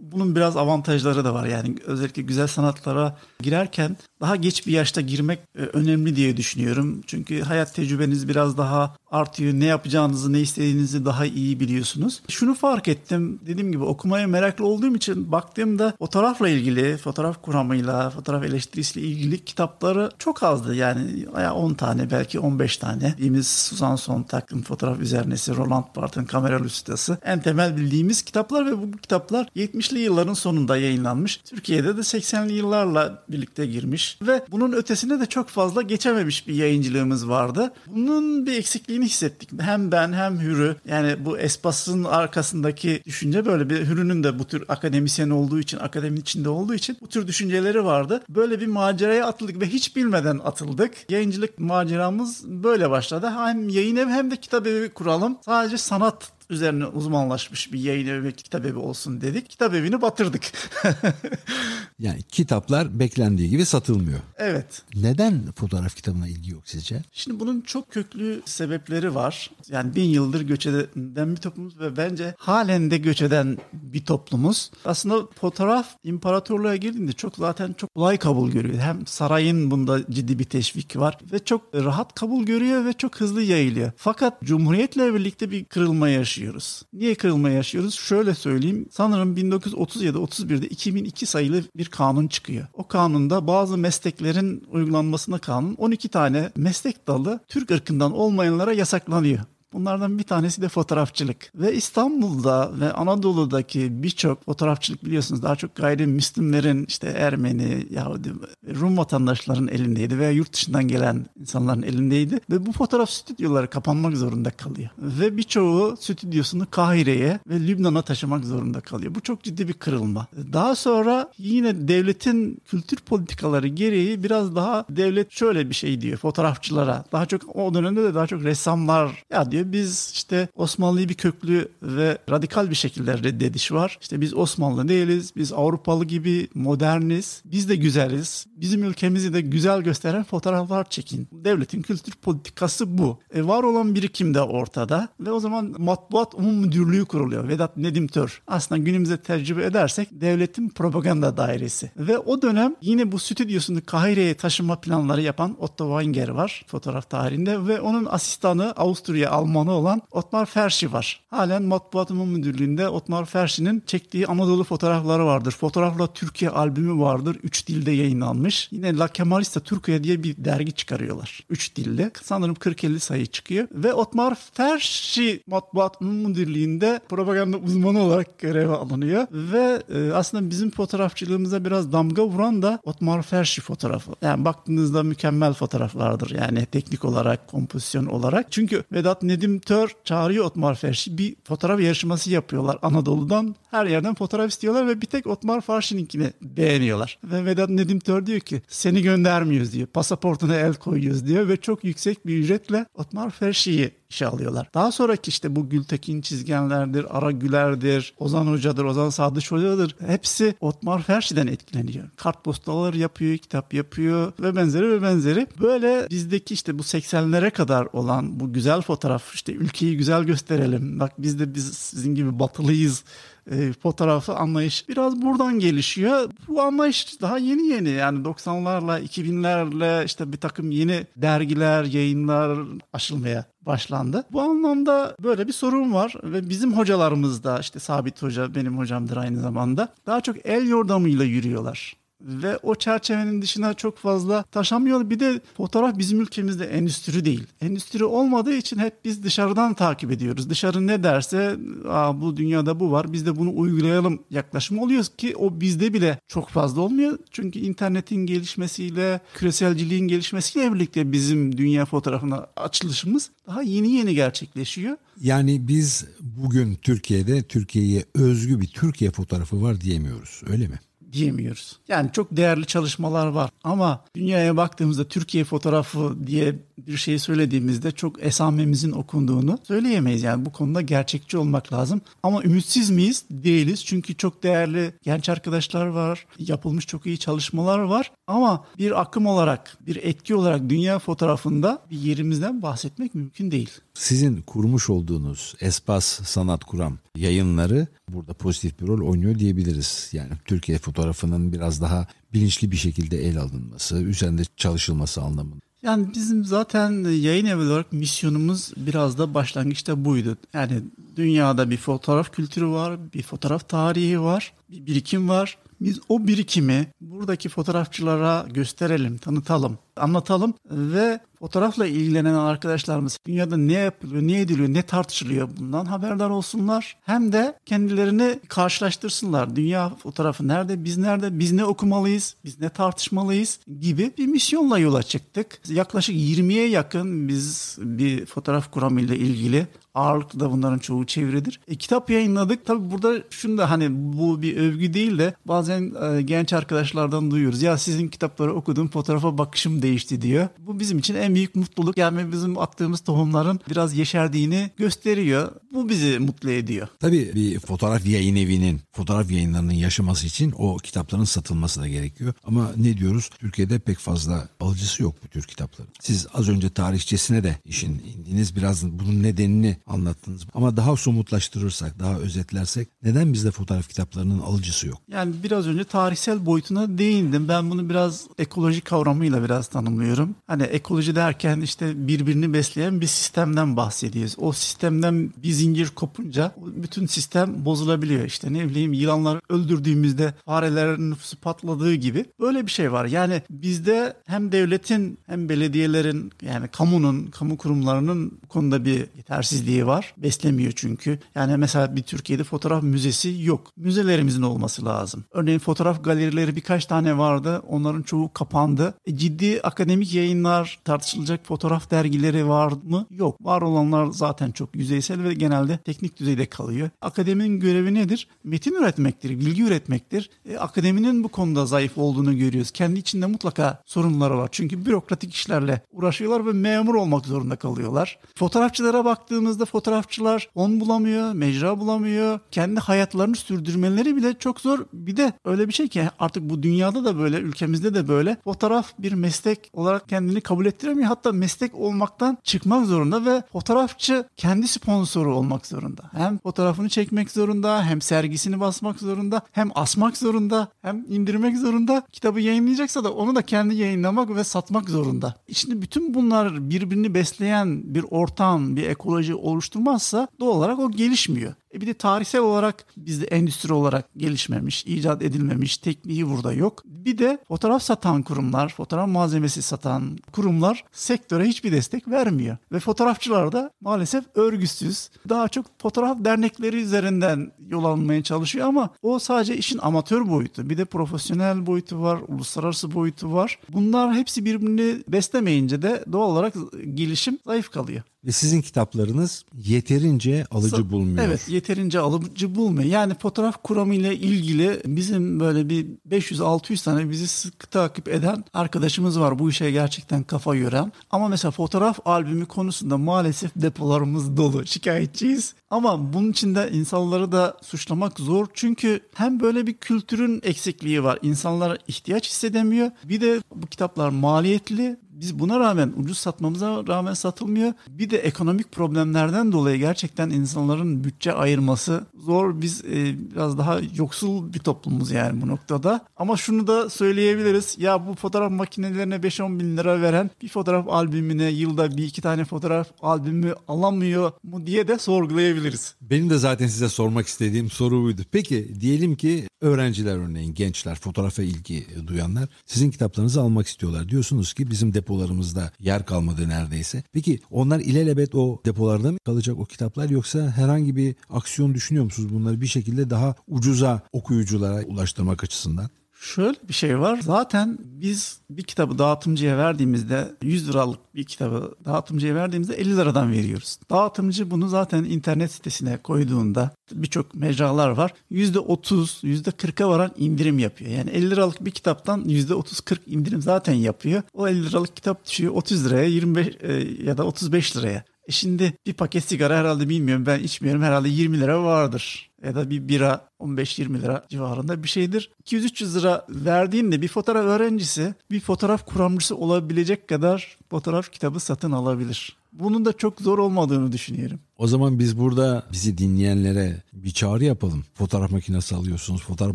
bunun 0.00 0.36
biraz 0.36 0.56
avantajları 0.56 1.24
da 1.24 1.34
var. 1.34 1.46
Yani 1.46 1.76
özellikle 1.86 2.22
güzel 2.22 2.46
sanatlara 2.46 3.16
girerken 3.40 3.96
daha 4.20 4.36
geç 4.36 4.66
bir 4.66 4.72
yaşta 4.72 5.00
girmek 5.00 5.38
e, 5.58 5.62
önemli 5.62 6.16
diye 6.16 6.36
düşünüyorum. 6.36 7.00
Çünkü 7.06 7.40
hayat 7.40 7.74
tecrübeniz 7.74 8.28
biraz 8.28 8.58
daha 8.58 8.96
artıyor. 9.10 9.52
Ne 9.52 9.64
yapacağınızı, 9.64 10.32
ne 10.32 10.40
istediğinizi 10.40 11.04
daha 11.04 11.26
iyi 11.26 11.60
biliyorsunuz. 11.60 12.22
Şunu 12.28 12.54
fark 12.54 12.88
ettim. 12.88 13.40
Dediğim 13.46 13.72
gibi 13.72 13.84
okumaya 13.84 14.26
meraklı 14.26 14.66
olduğum 14.66 14.96
için 14.96 15.32
baktığımda 15.32 15.94
fotoğrafla 15.98 16.48
ilgili, 16.48 16.96
fotoğraf 16.96 17.42
kuramıyla, 17.42 18.10
fotoğraf 18.10 18.44
eleştirisiyle 18.44 19.06
ilgili 19.06 19.44
kitapları 19.44 20.10
çok 20.18 20.42
azdı. 20.42 20.74
Yani 20.74 21.28
10 21.54 21.74
tane, 21.74 22.10
belki 22.10 22.40
15 22.40 22.76
tane. 22.76 23.12
Bildiğimiz 23.12 23.46
Susan 23.46 23.96
Sontag'ın 23.96 24.62
fotoğraf 24.62 25.00
üzerinesi, 25.00 25.56
Roland 25.56 25.84
Barthes'ın 25.96 26.24
kamera 26.26 26.60
ustası. 26.60 27.18
En 27.24 27.40
temel 27.40 27.76
bildiğimiz 27.76 28.22
kitaplar 28.22 28.66
ve 28.66 28.92
bu 28.92 28.96
kitaplar 28.96 29.48
70'li 29.86 29.98
yılların 29.98 30.34
sonunda 30.34 30.76
yayınlanmış. 30.76 31.36
Türkiye'de 31.36 31.96
de 31.96 32.00
80'li 32.00 32.52
yıllarla 32.52 33.22
birlikte 33.28 33.66
girmiş 33.66 34.18
ve 34.22 34.42
bunun 34.50 34.72
ötesine 34.72 35.20
de 35.20 35.26
çok 35.26 35.48
fazla 35.48 35.82
geçememiş 35.82 36.48
bir 36.48 36.54
yayıncılığımız 36.54 37.28
vardı. 37.28 37.72
Bunun 37.86 38.46
bir 38.46 38.52
eksikliğini 38.52 39.04
hissettik. 39.04 39.50
Hem 39.60 39.92
ben 39.92 40.12
hem 40.12 40.40
Hürü 40.40 40.76
yani 40.88 41.24
bu 41.24 41.38
Espas'ın 41.38 42.04
arkasındaki 42.04 43.02
düşünce 43.06 43.46
böyle 43.46 43.70
bir 43.70 43.86
Hürü'nün 43.86 44.24
de 44.24 44.38
bu 44.38 44.44
tür 44.44 44.64
akademisyen 44.68 45.30
olduğu 45.30 45.60
için 45.60 45.78
akademinin 45.78 46.20
içinde 46.20 46.48
olduğu 46.48 46.74
için 46.74 46.96
bu 47.00 47.08
tür 47.08 47.26
düşünceleri 47.26 47.84
vardı. 47.84 48.22
Böyle 48.28 48.60
bir 48.60 48.66
maceraya 48.66 49.26
atıldık 49.26 49.60
ve 49.60 49.66
hiç 49.66 49.96
bilmeden 49.96 50.38
atıldık. 50.44 50.92
Yayıncılık 51.08 51.58
maceramız 51.58 52.44
böyle 52.46 52.90
başladı. 52.90 53.32
Hem 53.36 53.68
yayın 53.68 53.96
evi 53.96 54.10
hem 54.10 54.30
de 54.30 54.36
kitap 54.36 54.66
evi 54.66 54.88
kuralım. 54.88 55.38
Sadece 55.44 55.78
sanat 55.78 56.35
üzerine 56.50 56.86
uzmanlaşmış 56.86 57.72
bir 57.72 57.80
yayın 57.80 58.06
evi 58.06 58.24
ve 58.24 58.32
kitap 58.32 58.66
evi 58.66 58.78
olsun 58.78 59.20
dedik. 59.20 59.50
Kitap 59.50 59.74
evini 59.74 60.02
batırdık. 60.02 60.52
yani 61.98 62.22
kitaplar 62.22 62.98
beklendiği 62.98 63.50
gibi 63.50 63.66
satılmıyor. 63.66 64.18
Evet. 64.36 64.82
Neden 64.94 65.52
fotoğraf 65.52 65.96
kitabına 65.96 66.28
ilgi 66.28 66.50
yok 66.50 66.62
sizce? 66.64 67.02
Şimdi 67.12 67.40
bunun 67.40 67.60
çok 67.60 67.90
köklü 67.90 68.42
sebepleri 68.44 69.14
var. 69.14 69.50
Yani 69.68 69.94
bin 69.94 70.04
yıldır 70.04 70.40
göç 70.40 70.66
eden 70.66 71.36
bir 71.36 71.40
toplumuz 71.40 71.80
ve 71.80 71.96
bence 71.96 72.34
halen 72.38 72.90
de 72.90 72.98
göç 72.98 73.22
eden 73.22 73.58
bir 73.72 74.04
toplumuz. 74.04 74.70
Aslında 74.84 75.26
fotoğraf 75.40 75.88
imparatorluğa 76.04 76.76
girdiğinde 76.76 77.12
çok 77.12 77.36
zaten 77.36 77.72
çok 77.72 77.94
kolay 77.94 78.16
kabul 78.18 78.50
görüyor. 78.50 78.78
Hem 78.78 79.06
sarayın 79.06 79.70
bunda 79.70 80.06
ciddi 80.10 80.38
bir 80.38 80.44
teşvik 80.44 80.96
var 80.96 81.18
ve 81.32 81.38
çok 81.38 81.74
rahat 81.74 82.14
kabul 82.14 82.44
görüyor 82.44 82.84
ve 82.84 82.92
çok 82.92 83.20
hızlı 83.20 83.42
yayılıyor. 83.42 83.92
Fakat 83.96 84.42
Cumhuriyet'le 84.42 84.96
birlikte 85.14 85.50
bir 85.50 85.64
kırılma 85.64 86.08
yaşıyor 86.08 86.35
yaşıyoruz. 86.36 86.82
Niye 86.92 87.14
kırılma 87.14 87.50
yaşıyoruz? 87.50 87.94
Şöyle 87.94 88.34
söyleyeyim. 88.34 88.88
Sanırım 88.90 89.36
1930 89.36 90.02
ya 90.02 90.14
da 90.14 90.18
31'de 90.18 90.68
2002 90.68 91.26
sayılı 91.26 91.62
bir 91.76 91.84
kanun 91.84 92.28
çıkıyor. 92.28 92.66
O 92.72 92.88
kanunda 92.88 93.46
bazı 93.46 93.76
mesleklerin 93.76 94.64
uygulanmasına 94.70 95.38
kanun 95.38 95.74
12 95.74 96.08
tane 96.08 96.50
meslek 96.56 97.06
dalı 97.06 97.40
Türk 97.48 97.70
ırkından 97.70 98.12
olmayanlara 98.12 98.72
yasaklanıyor. 98.72 99.40
Bunlardan 99.76 100.18
bir 100.18 100.24
tanesi 100.24 100.62
de 100.62 100.68
fotoğrafçılık. 100.68 101.52
Ve 101.54 101.74
İstanbul'da 101.74 102.70
ve 102.80 102.92
Anadolu'daki 102.92 104.02
birçok 104.02 104.44
fotoğrafçılık 104.44 105.04
biliyorsunuz 105.04 105.42
daha 105.42 105.56
çok 105.56 105.74
gayrimüslimlerin 105.74 106.84
işte 106.88 107.06
Ermeni, 107.06 107.86
Yahudi, 107.90 108.32
Rum 108.80 108.98
vatandaşların 108.98 109.68
elindeydi 109.68 110.18
veya 110.18 110.30
yurt 110.30 110.52
dışından 110.52 110.88
gelen 110.88 111.26
insanların 111.40 111.82
elindeydi. 111.82 112.40
Ve 112.50 112.66
bu 112.66 112.72
fotoğraf 112.72 113.10
stüdyoları 113.10 113.70
kapanmak 113.70 114.16
zorunda 114.16 114.50
kalıyor. 114.50 114.90
Ve 114.98 115.36
birçoğu 115.36 115.96
stüdyosunu 116.00 116.66
Kahire'ye 116.70 117.40
ve 117.46 117.66
Lübnan'a 117.66 118.02
taşımak 118.02 118.44
zorunda 118.44 118.80
kalıyor. 118.80 119.14
Bu 119.14 119.20
çok 119.20 119.42
ciddi 119.42 119.68
bir 119.68 119.72
kırılma. 119.72 120.26
Daha 120.52 120.74
sonra 120.74 121.30
yine 121.38 121.88
devletin 121.88 122.60
kültür 122.66 122.96
politikaları 122.96 123.68
gereği 123.68 124.22
biraz 124.22 124.56
daha 124.56 124.84
devlet 124.90 125.32
şöyle 125.32 125.68
bir 125.70 125.74
şey 125.74 126.00
diyor 126.00 126.18
fotoğrafçılara. 126.18 127.04
Daha 127.12 127.26
çok 127.26 127.56
o 127.56 127.74
dönemde 127.74 128.02
de 128.02 128.14
daha 128.14 128.26
çok 128.26 128.42
ressamlar 128.44 129.24
ya 129.32 129.50
diyor 129.50 129.65
biz 129.72 130.10
işte 130.14 130.48
Osmanlı'yı 130.54 131.08
bir 131.08 131.14
köklü 131.14 131.68
ve 131.82 132.18
radikal 132.30 132.70
bir 132.70 132.74
şekilde 132.74 133.18
reddediş 133.18 133.72
var. 133.72 133.98
İşte 134.00 134.20
biz 134.20 134.34
Osmanlı 134.34 134.88
değiliz, 134.88 135.32
biz 135.36 135.52
Avrupalı 135.52 136.04
gibi 136.04 136.48
moderniz, 136.54 137.42
biz 137.44 137.68
de 137.68 137.76
güzeliz. 137.76 138.46
Bizim 138.56 138.84
ülkemizi 138.84 139.34
de 139.34 139.40
güzel 139.40 139.82
gösteren 139.82 140.24
fotoğraflar 140.24 140.90
çekin. 140.90 141.28
Devletin 141.32 141.82
kültür 141.82 142.12
politikası 142.12 142.98
bu. 142.98 143.18
E, 143.34 143.46
var 143.46 143.62
olan 143.62 143.94
birikim 143.94 144.34
de 144.34 144.40
ortada 144.40 145.08
ve 145.20 145.30
o 145.30 145.40
zaman 145.40 145.74
matbuat 145.78 146.34
umum 146.34 146.54
müdürlüğü 146.54 147.04
kuruluyor. 147.04 147.48
Vedat 147.48 147.76
Nedim 147.76 148.08
Tör. 148.08 148.42
Aslında 148.46 148.82
günümüzde 148.82 149.16
tecrübe 149.16 149.64
edersek 149.64 150.08
devletin 150.12 150.68
propaganda 150.68 151.36
dairesi. 151.36 151.90
Ve 151.96 152.18
o 152.18 152.42
dönem 152.42 152.74
yine 152.80 153.12
bu 153.12 153.18
stüdyosunu 153.18 153.84
Kahire'ye 153.86 154.34
taşıma 154.34 154.80
planları 154.80 155.22
yapan 155.22 155.56
Otto 155.60 156.00
Wenger 156.00 156.28
var 156.28 156.64
fotoğraf 156.66 157.10
tarihinde 157.10 157.66
ve 157.66 157.80
onun 157.80 158.04
asistanı 158.04 158.72
Avusturya 158.72 159.30
Alman 159.30 159.45
Almanı 159.46 159.72
olan 159.72 160.02
Otmar 160.10 160.46
Ferşi 160.46 160.92
var. 160.92 161.20
Halen 161.30 161.62
Matbuat 161.62 162.10
Müdürlüğü'nde 162.10 162.88
Otmar 162.88 163.24
Ferşi'nin 163.24 163.82
çektiği 163.86 164.26
Anadolu 164.26 164.64
fotoğrafları 164.64 165.26
vardır. 165.26 165.52
Fotoğrafla 165.52 166.12
Türkiye 166.12 166.50
albümü 166.50 167.00
vardır. 167.00 167.36
Üç 167.42 167.68
dilde 167.68 167.90
yayınlanmış. 167.90 168.68
Yine 168.72 168.96
La 168.96 169.08
Kemalista 169.08 169.60
Türkiye 169.60 170.04
diye 170.04 170.22
bir 170.22 170.36
dergi 170.38 170.72
çıkarıyorlar. 170.72 171.40
Üç 171.50 171.76
dilde. 171.76 172.10
Sanırım 172.22 172.54
40-50 172.54 172.98
sayı 172.98 173.26
çıkıyor. 173.26 173.68
Ve 173.72 173.92
Otmar 173.92 174.38
Ferşi 174.52 175.42
Matbuat 175.46 176.00
Müdürlüğü'nde 176.00 177.00
propaganda 177.08 177.56
uzmanı 177.56 178.00
olarak 178.02 178.38
göreve 178.38 178.72
alınıyor. 178.72 179.26
Ve 179.32 179.82
e, 179.94 180.12
aslında 180.12 180.50
bizim 180.50 180.70
fotoğrafçılığımıza 180.70 181.64
biraz 181.64 181.92
damga 181.92 182.26
vuran 182.26 182.62
da 182.62 182.78
Otmar 182.84 183.22
Ferşi 183.22 183.60
fotoğrafı. 183.60 184.12
Yani 184.22 184.44
baktığınızda 184.44 185.02
mükemmel 185.02 185.52
fotoğraflardır. 185.52 186.30
Yani 186.30 186.66
teknik 186.66 187.04
olarak, 187.04 187.48
kompozisyon 187.48 188.06
olarak. 188.06 188.52
Çünkü 188.52 188.84
Vedat 188.92 189.22
ne 189.22 189.35
Nedim 189.36 189.58
Tör 189.58 189.90
çağırıyor 190.04 190.44
Otmar 190.44 190.74
Ferşi. 190.74 191.18
Bir 191.18 191.36
fotoğraf 191.44 191.80
yarışması 191.80 192.30
yapıyorlar 192.30 192.78
Anadolu'dan. 192.82 193.54
Her 193.70 193.86
yerden 193.86 194.14
fotoğraf 194.14 194.50
istiyorlar 194.50 194.88
ve 194.88 195.00
bir 195.00 195.06
tek 195.06 195.26
Otmar 195.26 195.60
Ferşi'ninkini 195.60 196.32
beğeniyorlar. 196.42 197.18
Ve 197.24 197.44
Vedat 197.44 197.70
Nedim 197.70 197.98
Tör 198.00 198.26
diyor 198.26 198.40
ki 198.40 198.62
seni 198.68 199.02
göndermiyoruz 199.02 199.72
diyor. 199.72 199.86
Pasaportuna 199.86 200.54
el 200.54 200.74
koyuyoruz 200.74 201.26
diyor 201.26 201.48
ve 201.48 201.56
çok 201.56 201.84
yüksek 201.84 202.26
bir 202.26 202.38
ücretle 202.38 202.86
Otmar 202.94 203.30
Ferşi'yi 203.30 203.90
işe 204.10 204.26
alıyorlar. 204.26 204.68
Daha 204.74 204.92
sonraki 204.92 205.28
işte 205.28 205.56
bu 205.56 205.68
Gültekin 205.68 206.20
Çizgenler'dir, 206.20 207.18
Ara 207.18 207.30
Güler'dir, 207.30 208.14
Ozan 208.18 208.46
Hoca'dır, 208.46 208.84
Ozan 208.84 209.10
Sadıç 209.10 209.52
Hoca'dır. 209.52 209.96
Hepsi 210.06 210.54
Otmar 210.60 211.02
Ferşi'den 211.02 211.46
etkileniyor. 211.46 212.08
Kartpostallar 212.16 212.94
yapıyor, 212.94 213.38
kitap 213.38 213.74
yapıyor 213.74 214.32
ve 214.40 214.56
benzeri 214.56 214.90
ve 214.90 215.02
benzeri. 215.02 215.46
Böyle 215.60 216.06
bizdeki 216.10 216.54
işte 216.54 216.78
bu 216.78 216.82
80'lere 216.82 217.50
kadar 217.50 217.88
olan 217.92 218.40
bu 218.40 218.52
güzel 218.52 218.80
fotoğraf 218.82 219.34
işte 219.34 219.52
ülkeyi 219.52 219.96
güzel 219.96 220.24
gösterelim. 220.24 221.00
Bak 221.00 221.12
biz 221.18 221.38
de 221.38 221.54
biz 221.54 221.72
sizin 221.72 222.14
gibi 222.14 222.38
batılıyız 222.38 223.04
e, 223.50 223.72
fotoğrafı 223.72 224.34
anlayış 224.34 224.88
biraz 224.88 225.22
buradan 225.22 225.58
gelişiyor. 225.58 226.30
Bu 226.48 226.62
anlayış 226.62 227.20
daha 227.20 227.38
yeni 227.38 227.66
yeni 227.66 227.88
yani 227.88 228.18
90'larla 228.18 229.04
2000'lerle 229.04 230.04
işte 230.04 230.32
bir 230.32 230.38
takım 230.38 230.70
yeni 230.70 231.06
dergiler, 231.16 231.84
yayınlar 231.84 232.58
açılmaya 232.92 233.44
başlandı. 233.62 234.24
Bu 234.32 234.40
anlamda 234.40 235.16
böyle 235.22 235.46
bir 235.46 235.52
sorun 235.52 235.94
var 235.94 236.14
ve 236.22 236.48
bizim 236.48 236.76
hocalarımız 236.76 237.44
da 237.44 237.58
işte 237.60 237.78
Sabit 237.78 238.22
Hoca 238.22 238.54
benim 238.54 238.78
hocamdır 238.78 239.16
aynı 239.16 239.40
zamanda 239.40 239.88
daha 240.06 240.20
çok 240.20 240.36
el 240.46 240.68
yordamıyla 240.68 241.24
yürüyorlar 241.24 242.05
ve 242.20 242.58
o 242.62 242.74
çerçevenin 242.74 243.42
dışına 243.42 243.74
çok 243.74 243.98
fazla 243.98 244.42
taşamıyor. 244.42 245.10
Bir 245.10 245.20
de 245.20 245.40
fotoğraf 245.56 245.98
bizim 245.98 246.20
ülkemizde 246.20 246.64
endüstri 246.64 247.24
değil. 247.24 247.46
Endüstri 247.60 248.04
olmadığı 248.04 248.54
için 248.54 248.78
hep 248.78 249.04
biz 249.04 249.22
dışarıdan 249.24 249.74
takip 249.74 250.12
ediyoruz. 250.12 250.50
Dışarı 250.50 250.86
ne 250.86 251.02
derse 251.02 251.56
Aa, 251.88 252.20
bu 252.20 252.36
dünyada 252.36 252.80
bu 252.80 252.92
var 252.92 253.12
biz 253.12 253.26
de 253.26 253.36
bunu 253.36 253.56
uygulayalım 253.56 254.22
yaklaşımı 254.30 254.82
oluyoruz 254.82 255.10
ki 255.16 255.36
o 255.36 255.60
bizde 255.60 255.94
bile 255.94 256.18
çok 256.28 256.48
fazla 256.48 256.80
olmuyor. 256.80 257.18
Çünkü 257.30 257.58
internetin 257.58 258.26
gelişmesiyle, 258.26 259.20
küreselciliğin 259.34 260.08
gelişmesiyle 260.08 260.74
birlikte 260.74 261.12
bizim 261.12 261.56
dünya 261.56 261.84
fotoğrafına 261.84 262.46
açılışımız 262.56 263.30
daha 263.46 263.62
yeni 263.62 263.92
yeni 263.92 264.14
gerçekleşiyor. 264.14 264.96
Yani 265.20 265.68
biz 265.68 266.04
bugün 266.20 266.74
Türkiye'de 266.74 267.42
Türkiye'ye 267.42 268.04
özgü 268.14 268.60
bir 268.60 268.66
Türkiye 268.66 269.10
fotoğrafı 269.10 269.62
var 269.62 269.80
diyemiyoruz 269.80 270.42
öyle 270.46 270.68
mi? 270.68 270.80
Diyemiyoruz. 271.12 271.78
Yani 271.88 272.12
çok 272.12 272.36
değerli 272.36 272.66
çalışmalar 272.66 273.26
var 273.26 273.50
ama 273.64 274.04
dünyaya 274.16 274.56
baktığımızda 274.56 275.08
Türkiye 275.08 275.44
fotoğrafı 275.44 276.26
diye 276.26 276.54
bir 276.78 276.96
şeyi 276.96 277.18
söylediğimizde 277.18 277.90
çok 277.90 278.22
esamemizin 278.22 278.92
okunduğunu 278.92 279.58
söyleyemeyiz. 279.62 280.22
Yani 280.22 280.44
bu 280.44 280.52
konuda 280.52 280.80
gerçekçi 280.80 281.38
olmak 281.38 281.72
lazım. 281.72 282.00
Ama 282.22 282.42
ümitsiz 282.42 282.90
miyiz? 282.90 283.24
Değiliz. 283.30 283.84
Çünkü 283.84 284.16
çok 284.16 284.42
değerli 284.42 284.92
genç 285.02 285.28
arkadaşlar 285.28 285.86
var. 285.86 286.26
Yapılmış 286.38 286.86
çok 286.86 287.06
iyi 287.06 287.18
çalışmalar 287.18 287.78
var. 287.78 288.12
Ama 288.26 288.64
bir 288.78 289.00
akım 289.00 289.26
olarak, 289.26 289.78
bir 289.86 289.96
etki 289.96 290.34
olarak 290.34 290.68
dünya 290.68 290.98
fotoğrafında 290.98 291.82
bir 291.90 291.98
yerimizden 291.98 292.62
bahsetmek 292.62 293.14
mümkün 293.14 293.50
değil. 293.50 293.70
Sizin 293.94 294.42
kurmuş 294.42 294.90
olduğunuz 294.90 295.54
Espas 295.60 296.04
Sanat 296.04 296.64
Kuram 296.64 296.98
yayınları 297.16 297.86
burada 298.08 298.34
pozitif 298.34 298.80
bir 298.80 298.86
rol 298.86 299.08
oynuyor 299.08 299.38
diyebiliriz. 299.38 300.10
Yani 300.12 300.32
Türkiye 300.44 300.78
fotoğrafının 300.78 301.52
biraz 301.52 301.80
daha 301.80 302.06
bilinçli 302.32 302.70
bir 302.70 302.76
şekilde 302.76 303.28
el 303.28 303.38
alınması, 303.38 303.96
üzerinde 303.96 304.42
çalışılması 304.56 305.22
anlamında. 305.22 305.65
Yani 305.86 306.06
bizim 306.14 306.44
zaten 306.44 307.04
yayın 307.04 307.46
evi 307.46 307.62
olarak 307.62 307.92
misyonumuz 307.92 308.72
biraz 308.76 309.18
da 309.18 309.34
başlangıçta 309.34 310.04
buydu. 310.04 310.36
Yani 310.54 310.82
dünyada 311.16 311.70
bir 311.70 311.76
fotoğraf 311.76 312.32
kültürü 312.32 312.68
var, 312.68 313.12
bir 313.14 313.22
fotoğraf 313.22 313.68
tarihi 313.68 314.20
var, 314.20 314.52
bir 314.70 314.86
birikim 314.86 315.28
var. 315.28 315.58
Biz 315.80 316.00
o 316.08 316.26
birikimi 316.26 316.86
buradaki 317.00 317.48
fotoğrafçılara 317.48 318.46
gösterelim, 318.50 319.18
tanıtalım, 319.18 319.78
anlatalım 319.96 320.54
ve 320.70 321.20
fotoğrafla 321.38 321.86
ilgilenen 321.86 322.34
arkadaşlarımız 322.34 323.18
dünyada 323.26 323.56
ne 323.56 323.72
yapılıyor, 323.72 324.22
ne 324.22 324.40
ediliyor, 324.40 324.68
ne 324.68 324.82
tartışılıyor 324.82 325.48
bundan 325.60 325.84
haberdar 325.84 326.30
olsunlar. 326.30 326.96
Hem 327.04 327.32
de 327.32 327.58
kendilerini 327.66 328.38
karşılaştırsınlar. 328.48 329.56
Dünya 329.56 329.92
fotoğrafı 330.02 330.48
nerede, 330.48 330.84
biz 330.84 330.98
nerede, 330.98 331.38
biz 331.38 331.52
ne 331.52 331.64
okumalıyız, 331.64 332.36
biz 332.44 332.60
ne 332.60 332.68
tartışmalıyız 332.68 333.60
gibi 333.80 334.12
bir 334.18 334.26
misyonla 334.26 334.78
yola 334.78 335.02
çıktık. 335.02 335.60
Yaklaşık 335.68 336.16
20'ye 336.16 336.68
yakın 336.68 337.28
biz 337.28 337.78
bir 337.80 338.26
fotoğraf 338.26 338.70
kuramıyla 338.70 339.14
ilgili 339.14 339.66
ağırlıklı 339.96 340.40
da 340.40 340.50
bunların 340.50 340.78
çoğu 340.78 341.06
çeviridir. 341.06 341.60
E, 341.68 341.74
kitap 341.76 342.10
yayınladık. 342.10 342.66
Tabi 342.66 342.90
burada 342.90 343.22
şunu 343.30 343.58
da 343.58 343.70
hani 343.70 343.88
bu 343.90 344.42
bir 344.42 344.56
övgü 344.56 344.94
değil 344.94 345.18
de 345.18 345.34
bazen 345.44 345.92
e, 346.02 346.22
genç 346.22 346.52
arkadaşlardan 346.52 347.30
duyuyoruz. 347.30 347.62
Ya 347.62 347.78
sizin 347.78 348.08
kitapları 348.08 348.54
okudum 348.54 348.88
fotoğrafa 348.88 349.38
bakışım 349.38 349.82
değişti 349.82 350.22
diyor. 350.22 350.48
Bu 350.58 350.80
bizim 350.80 350.98
için 350.98 351.14
en 351.14 351.34
büyük 351.34 351.54
mutluluk. 351.54 351.98
Yani 351.98 352.32
bizim 352.32 352.58
attığımız 352.58 353.00
tohumların 353.00 353.60
biraz 353.70 353.94
yeşerdiğini 353.94 354.70
gösteriyor. 354.76 355.52
Bu 355.72 355.88
bizi 355.88 356.18
mutlu 356.18 356.50
ediyor. 356.50 356.88
Tabii 357.00 357.34
bir 357.34 357.60
fotoğraf 357.60 358.06
yayın 358.06 358.36
evinin 358.36 358.80
fotoğraf 358.92 359.30
yayınlarının 359.30 359.72
yaşaması 359.72 360.26
için 360.26 360.54
o 360.58 360.76
kitapların 360.76 361.24
satılması 361.24 361.80
da 361.80 361.88
gerekiyor. 361.88 362.34
Ama 362.44 362.70
ne 362.76 362.96
diyoruz? 362.96 363.30
Türkiye'de 363.38 363.78
pek 363.78 363.98
fazla 363.98 364.48
alıcısı 364.60 365.02
yok 365.02 365.14
bu 365.24 365.28
tür 365.28 365.42
kitapların. 365.42 365.90
Siz 366.00 366.26
az 366.34 366.48
önce 366.48 366.70
tarihçesine 366.70 367.44
de 367.44 367.56
işin 367.64 368.02
indiniz. 368.16 368.56
Biraz 368.56 368.86
bunun 368.86 369.22
nedenini 369.22 369.76
anlattınız. 369.86 370.46
Ama 370.54 370.76
daha 370.76 370.96
somutlaştırırsak, 370.96 371.98
daha 371.98 372.18
özetlersek 372.18 372.88
neden 373.02 373.32
bizde 373.32 373.50
fotoğraf 373.50 373.88
kitaplarının 373.88 374.40
alıcısı 374.40 374.86
yok? 374.86 374.98
Yani 375.08 375.34
biraz 375.44 375.66
önce 375.66 375.84
tarihsel 375.84 376.46
boyutuna 376.46 376.98
değindim. 376.98 377.48
Ben 377.48 377.70
bunu 377.70 377.88
biraz 377.88 378.26
ekoloji 378.38 378.80
kavramıyla 378.80 379.44
biraz 379.44 379.68
tanımlıyorum. 379.68 380.34
Hani 380.46 380.62
ekoloji 380.62 381.16
derken 381.16 381.60
işte 381.60 382.08
birbirini 382.08 382.52
besleyen 382.52 383.00
bir 383.00 383.06
sistemden 383.06 383.76
bahsediyoruz. 383.76 384.34
O 384.38 384.52
sistemden 384.52 385.32
bir 385.42 385.50
zincir 385.50 385.88
kopunca 385.88 386.54
bütün 386.56 387.06
sistem 387.06 387.64
bozulabiliyor. 387.64 388.24
İşte 388.24 388.52
ne 388.52 388.68
bileyim 388.68 388.92
yılanları 388.92 389.40
öldürdüğümüzde 389.48 390.34
farelerin 390.44 391.10
nüfusu 391.10 391.36
patladığı 391.36 391.94
gibi 391.94 392.24
böyle 392.40 392.66
bir 392.66 392.70
şey 392.70 392.92
var. 392.92 393.04
Yani 393.04 393.42
bizde 393.50 394.16
hem 394.26 394.52
devletin 394.52 395.18
hem 395.26 395.48
belediyelerin 395.48 396.32
yani 396.42 396.68
kamunun, 396.68 397.26
kamu 397.26 397.56
kurumlarının 397.56 398.38
bu 398.44 398.48
konuda 398.48 398.84
bir 398.84 398.98
yetersizliği 399.16 399.75
var. 399.84 400.14
Beslemiyor 400.16 400.72
çünkü. 400.76 401.18
Yani 401.34 401.56
mesela 401.56 401.96
bir 401.96 402.02
Türkiye'de 402.02 402.44
fotoğraf 402.44 402.82
müzesi 402.82 403.42
yok. 403.42 403.72
Müzelerimizin 403.76 404.42
olması 404.42 404.84
lazım. 404.84 405.24
Örneğin 405.32 405.58
fotoğraf 405.58 406.04
galerileri 406.04 406.56
birkaç 406.56 406.86
tane 406.86 407.18
vardı. 407.18 407.62
Onların 407.68 408.02
çoğu 408.02 408.32
kapandı. 408.32 408.94
E, 409.06 409.16
ciddi 409.16 409.60
akademik 409.62 410.14
yayınlar, 410.14 410.78
tartışılacak 410.84 411.46
fotoğraf 411.46 411.90
dergileri 411.90 412.48
var 412.48 412.72
mı? 412.84 413.06
Yok. 413.10 413.36
Var 413.40 413.62
olanlar 413.62 414.06
zaten 414.06 414.50
çok 414.50 414.76
yüzeysel 414.76 415.22
ve 415.22 415.34
genelde 415.34 415.78
teknik 415.78 416.16
düzeyde 416.16 416.46
kalıyor. 416.46 416.90
Akademinin 417.00 417.60
görevi 417.60 417.94
nedir? 417.94 418.28
Metin 418.44 418.74
üretmektir, 418.74 419.30
bilgi 419.30 419.62
üretmektir. 419.62 420.30
E, 420.48 420.56
akademinin 420.56 421.24
bu 421.24 421.28
konuda 421.28 421.66
zayıf 421.66 421.98
olduğunu 421.98 422.38
görüyoruz. 422.38 422.70
Kendi 422.70 422.98
içinde 422.98 423.26
mutlaka 423.26 423.82
sorunları 423.86 424.38
var. 424.38 424.48
Çünkü 424.52 424.86
bürokratik 424.86 425.34
işlerle 425.34 425.82
uğraşıyorlar 425.92 426.46
ve 426.46 426.52
memur 426.52 426.94
olmak 426.94 427.26
zorunda 427.26 427.56
kalıyorlar. 427.56 428.18
Fotoğrafçılara 428.34 429.04
baktığımızda 429.04 429.64
fotoğrafçılar 429.66 430.48
on 430.54 430.80
bulamıyor, 430.80 431.32
mecra 431.32 431.80
bulamıyor. 431.80 432.38
Kendi 432.50 432.80
hayatlarını 432.80 433.36
sürdürmeleri 433.36 434.16
bile 434.16 434.34
çok 434.38 434.60
zor. 434.60 434.78
Bir 434.92 435.16
de 435.16 435.32
öyle 435.44 435.68
bir 435.68 435.72
şey 435.72 435.88
ki 435.88 436.08
artık 436.18 436.50
bu 436.50 436.62
dünyada 436.62 437.04
da 437.04 437.18
böyle, 437.18 437.38
ülkemizde 437.38 437.94
de 437.94 438.08
böyle. 438.08 438.36
Fotoğraf 438.44 438.92
bir 438.98 439.12
meslek 439.12 439.70
olarak 439.72 440.08
kendini 440.08 440.40
kabul 440.40 440.66
ettiremiyor. 440.66 441.08
Hatta 441.08 441.32
meslek 441.32 441.74
olmaktan 441.74 442.38
çıkmak 442.44 442.86
zorunda 442.86 443.24
ve 443.24 443.42
fotoğrafçı 443.52 444.24
kendi 444.36 444.68
sponsoru 444.68 445.36
olmak 445.36 445.66
zorunda. 445.66 446.02
Hem 446.12 446.38
fotoğrafını 446.38 446.88
çekmek 446.88 447.30
zorunda, 447.30 447.84
hem 447.84 448.00
sergisini 448.00 448.60
basmak 448.60 449.00
zorunda, 449.00 449.40
hem 449.52 449.70
asmak 449.74 450.16
zorunda, 450.16 450.68
hem 450.82 451.04
indirmek 451.08 451.56
zorunda. 451.56 452.02
Kitabı 452.12 452.40
yayınlayacaksa 452.40 453.04
da 453.04 453.12
onu 453.12 453.34
da 453.34 453.42
kendi 453.42 453.74
yayınlamak 453.74 454.36
ve 454.36 454.44
satmak 454.44 454.90
zorunda. 454.90 455.34
Şimdi 455.52 455.82
bütün 455.82 456.14
bunlar 456.14 456.70
birbirini 456.70 457.14
besleyen 457.14 457.94
bir 457.94 458.04
ortam, 458.10 458.76
bir 458.76 458.86
ekoloji 458.86 459.34
oluşturmazsa 459.46 460.28
doğal 460.40 460.56
olarak 460.56 460.78
o 460.78 460.90
gelişmiyor. 460.90 461.54
E 461.74 461.80
bir 461.80 461.86
de 461.86 461.94
tarihsel 461.94 462.40
olarak 462.40 462.86
bizde 462.96 463.26
endüstri 463.26 463.72
olarak 463.72 464.08
gelişmemiş, 464.16 464.86
icat 464.86 465.22
edilmemiş, 465.22 465.78
tekniği 465.78 466.28
burada 466.28 466.52
yok. 466.52 466.82
Bir 466.84 467.18
de 467.18 467.38
fotoğraf 467.48 467.82
satan 467.82 468.22
kurumlar, 468.22 468.68
fotoğraf 468.68 469.08
malzemesi 469.08 469.62
satan 469.62 470.18
kurumlar 470.32 470.84
sektöre 470.92 471.44
hiçbir 471.44 471.72
destek 471.72 472.08
vermiyor. 472.08 472.56
Ve 472.72 472.80
fotoğrafçılar 472.80 473.52
da 473.52 473.70
maalesef 473.80 474.24
örgüsüz. 474.34 475.10
Daha 475.28 475.48
çok 475.48 475.66
fotoğraf 475.78 476.24
dernekleri 476.24 476.82
üzerinden 476.82 477.52
yol 477.68 477.84
almaya 477.84 478.22
çalışıyor 478.22 478.68
ama 478.68 478.90
o 479.02 479.18
sadece 479.18 479.56
işin 479.56 479.78
amatör 479.78 480.28
boyutu. 480.28 480.70
Bir 480.70 480.78
de 480.78 480.84
profesyonel 480.84 481.66
boyutu 481.66 482.02
var, 482.02 482.20
uluslararası 482.28 482.94
boyutu 482.94 483.32
var. 483.32 483.58
Bunlar 483.72 484.14
hepsi 484.14 484.44
birbirini 484.44 485.02
beslemeyince 485.08 485.82
de 485.82 486.04
doğal 486.12 486.30
olarak 486.30 486.54
gelişim 486.94 487.38
zayıf 487.46 487.70
kalıyor. 487.70 488.02
Ve 488.26 488.32
sizin 488.32 488.62
kitaplarınız 488.62 489.44
yeterince 489.64 490.46
alıcı 490.50 490.90
bulmuyor. 490.90 491.24
Evet 491.24 491.48
yeterince 491.48 492.00
alıcı 492.00 492.54
bulmuyor. 492.54 492.88
Yani 492.88 493.14
fotoğraf 493.14 493.62
kuramıyla 493.62 494.12
ilgili 494.12 494.82
bizim 494.86 495.40
böyle 495.40 495.68
bir 495.68 495.86
500-600 496.10 496.84
tane 496.84 497.10
bizi 497.10 497.28
sıkı 497.28 497.66
takip 497.66 498.08
eden 498.08 498.44
arkadaşımız 498.54 499.20
var. 499.20 499.38
Bu 499.38 499.50
işe 499.50 499.70
gerçekten 499.70 500.22
kafa 500.22 500.54
yoran. 500.54 500.92
Ama 501.10 501.28
mesela 501.28 501.52
fotoğraf 501.52 501.98
albümü 502.04 502.46
konusunda 502.46 502.98
maalesef 502.98 503.50
depolarımız 503.56 504.36
dolu. 504.36 504.66
Şikayetçiyiz. 504.66 505.54
Ama 505.70 506.12
bunun 506.12 506.30
içinde 506.30 506.70
insanları 506.72 507.32
da 507.32 507.56
suçlamak 507.62 508.20
zor. 508.20 508.46
Çünkü 508.54 509.00
hem 509.14 509.40
böyle 509.40 509.66
bir 509.66 509.74
kültürün 509.74 510.40
eksikliği 510.44 511.04
var. 511.04 511.18
İnsanlar 511.22 511.78
ihtiyaç 511.88 512.28
hissedemiyor. 512.28 512.90
Bir 513.04 513.20
de 513.20 513.42
bu 513.54 513.66
kitaplar 513.66 514.08
maliyetli 514.08 514.96
biz 515.20 515.38
buna 515.38 515.60
rağmen 515.60 515.92
ucuz 515.96 516.18
satmamıza 516.18 516.86
rağmen 516.88 517.14
satılmıyor. 517.14 517.72
Bir 517.88 518.10
de 518.10 518.18
ekonomik 518.18 518.72
problemlerden 518.72 519.52
dolayı 519.52 519.78
gerçekten 519.78 520.30
insanların 520.30 521.04
bütçe 521.04 521.32
ayırması 521.32 522.06
zor. 522.14 522.60
Biz 522.60 522.84
e, 522.84 523.30
biraz 523.30 523.58
daha 523.58 523.80
yoksul 523.96 524.52
bir 524.52 524.58
toplumuz 524.58 525.10
yani 525.10 525.40
bu 525.42 525.48
noktada. 525.48 526.06
Ama 526.16 526.36
şunu 526.36 526.66
da 526.66 526.90
söyleyebiliriz. 526.90 527.76
Ya 527.78 528.06
bu 528.06 528.14
fotoğraf 528.14 528.52
makinelerine 528.52 529.14
5-10 529.14 529.60
bin 529.60 529.76
lira 529.76 530.00
veren 530.00 530.30
bir 530.42 530.48
fotoğraf 530.48 530.88
albümüne 530.88 531.50
yılda 531.50 531.96
bir 531.96 532.04
iki 532.04 532.22
tane 532.22 532.44
fotoğraf 532.44 532.88
albümü 533.02 533.54
alamıyor 533.68 534.32
mu 534.42 534.66
diye 534.66 534.88
de 534.88 534.98
sorgulayabiliriz. 534.98 535.94
Benim 536.00 536.30
de 536.30 536.38
zaten 536.38 536.66
size 536.66 536.88
sormak 536.88 537.26
istediğim 537.26 537.70
soru 537.70 538.02
buydu. 538.02 538.22
Peki 538.32 538.80
diyelim 538.80 539.16
ki 539.16 539.46
öğrenciler 539.60 540.16
örneğin 540.16 540.54
gençler 540.54 540.94
fotoğrafa 540.94 541.42
ilgi 541.42 541.86
duyanlar 542.06 542.48
sizin 542.66 542.90
kitaplarınızı 542.90 543.40
almak 543.40 543.66
istiyorlar. 543.66 544.08
Diyorsunuz 544.08 544.54
ki 544.54 544.70
bizim 544.70 544.94
depolarımızda 545.06 545.70
yer 545.80 546.06
kalmadı 546.06 546.48
neredeyse. 546.48 547.02
Peki 547.12 547.40
onlar 547.50 547.80
ilelebet 547.80 548.34
o 548.34 548.60
depolarda 548.64 549.12
mı 549.12 549.18
kalacak 549.24 549.58
o 549.58 549.64
kitaplar 549.64 550.10
yoksa 550.10 550.50
herhangi 550.50 550.96
bir 550.96 551.14
aksiyon 551.30 551.74
düşünüyor 551.74 552.04
musunuz 552.04 552.34
bunları 552.34 552.60
bir 552.60 552.66
şekilde 552.66 553.10
daha 553.10 553.34
ucuza 553.48 554.02
okuyuculara 554.12 554.84
ulaştırmak 554.84 555.44
açısından? 555.44 555.90
Şöyle 556.20 556.56
bir 556.68 556.74
şey 556.74 557.00
var. 557.00 557.18
Zaten 557.22 557.78
biz 557.80 558.40
bir 558.50 558.62
kitabı 558.62 558.98
dağıtımcıya 558.98 559.58
verdiğimizde 559.58 560.34
100 560.42 560.68
liralık 560.68 561.14
bir 561.14 561.24
kitabı 561.24 561.74
dağıtımcıya 561.84 562.34
verdiğimizde 562.34 562.74
50 562.74 562.96
liradan 562.96 563.32
veriyoruz. 563.32 563.78
Dağıtımcı 563.90 564.50
bunu 564.50 564.68
zaten 564.68 565.04
internet 565.04 565.52
sitesine 565.52 565.96
koyduğunda 565.96 566.70
birçok 566.92 567.34
mecralar 567.34 567.88
var. 567.88 568.14
%30, 568.30 569.24
%40'a 569.24 569.88
varan 569.88 570.12
indirim 570.16 570.58
yapıyor. 570.58 570.90
Yani 570.90 571.10
50 571.10 571.30
liralık 571.30 571.64
bir 571.64 571.70
kitaptan 571.70 572.24
%30-40 572.24 572.98
indirim 573.06 573.42
zaten 573.42 573.74
yapıyor. 573.74 574.22
O 574.34 574.48
50 574.48 574.66
liralık 574.66 574.96
kitap 574.96 575.26
düşüyor 575.26 575.52
30 575.54 575.86
liraya 575.86 576.04
25 576.04 576.48
e, 576.60 576.72
ya 577.02 577.18
da 577.18 577.24
35 577.24 577.76
liraya. 577.76 578.04
E 578.28 578.32
şimdi 578.32 578.72
bir 578.86 578.92
paket 578.92 579.24
sigara 579.24 579.58
herhalde 579.58 579.88
bilmiyorum 579.88 580.26
ben 580.26 580.40
içmiyorum 580.40 580.82
herhalde 580.82 581.08
20 581.08 581.40
lira 581.40 581.62
vardır. 581.62 582.30
Ya 582.44 582.54
da 582.54 582.70
bir 582.70 582.88
bira 582.88 583.28
15-20 583.40 584.02
lira 584.02 584.24
civarında 584.28 584.82
bir 584.82 584.88
şeydir. 584.88 585.30
200-300 585.44 585.98
lira 585.98 586.26
verdiğinde 586.28 587.02
bir 587.02 587.08
fotoğraf 587.08 587.44
öğrencisi 587.44 588.14
bir 588.30 588.40
fotoğraf 588.40 588.86
kuramcısı 588.86 589.36
olabilecek 589.36 590.08
kadar 590.08 590.58
fotoğraf 590.70 591.12
kitabı 591.12 591.40
satın 591.40 591.72
alabilir. 591.72 592.36
Bunun 592.58 592.84
da 592.84 592.92
çok 592.92 593.20
zor 593.20 593.38
olmadığını 593.38 593.92
düşünüyorum. 593.92 594.40
O 594.58 594.66
zaman 594.66 594.98
biz 594.98 595.18
burada 595.18 595.66
bizi 595.72 595.98
dinleyenlere 595.98 596.82
bir 596.92 597.10
çağrı 597.10 597.44
yapalım. 597.44 597.84
Fotoğraf 597.94 598.30
makinesi 598.30 598.74
alıyorsunuz, 598.74 599.22
fotoğraf 599.22 599.54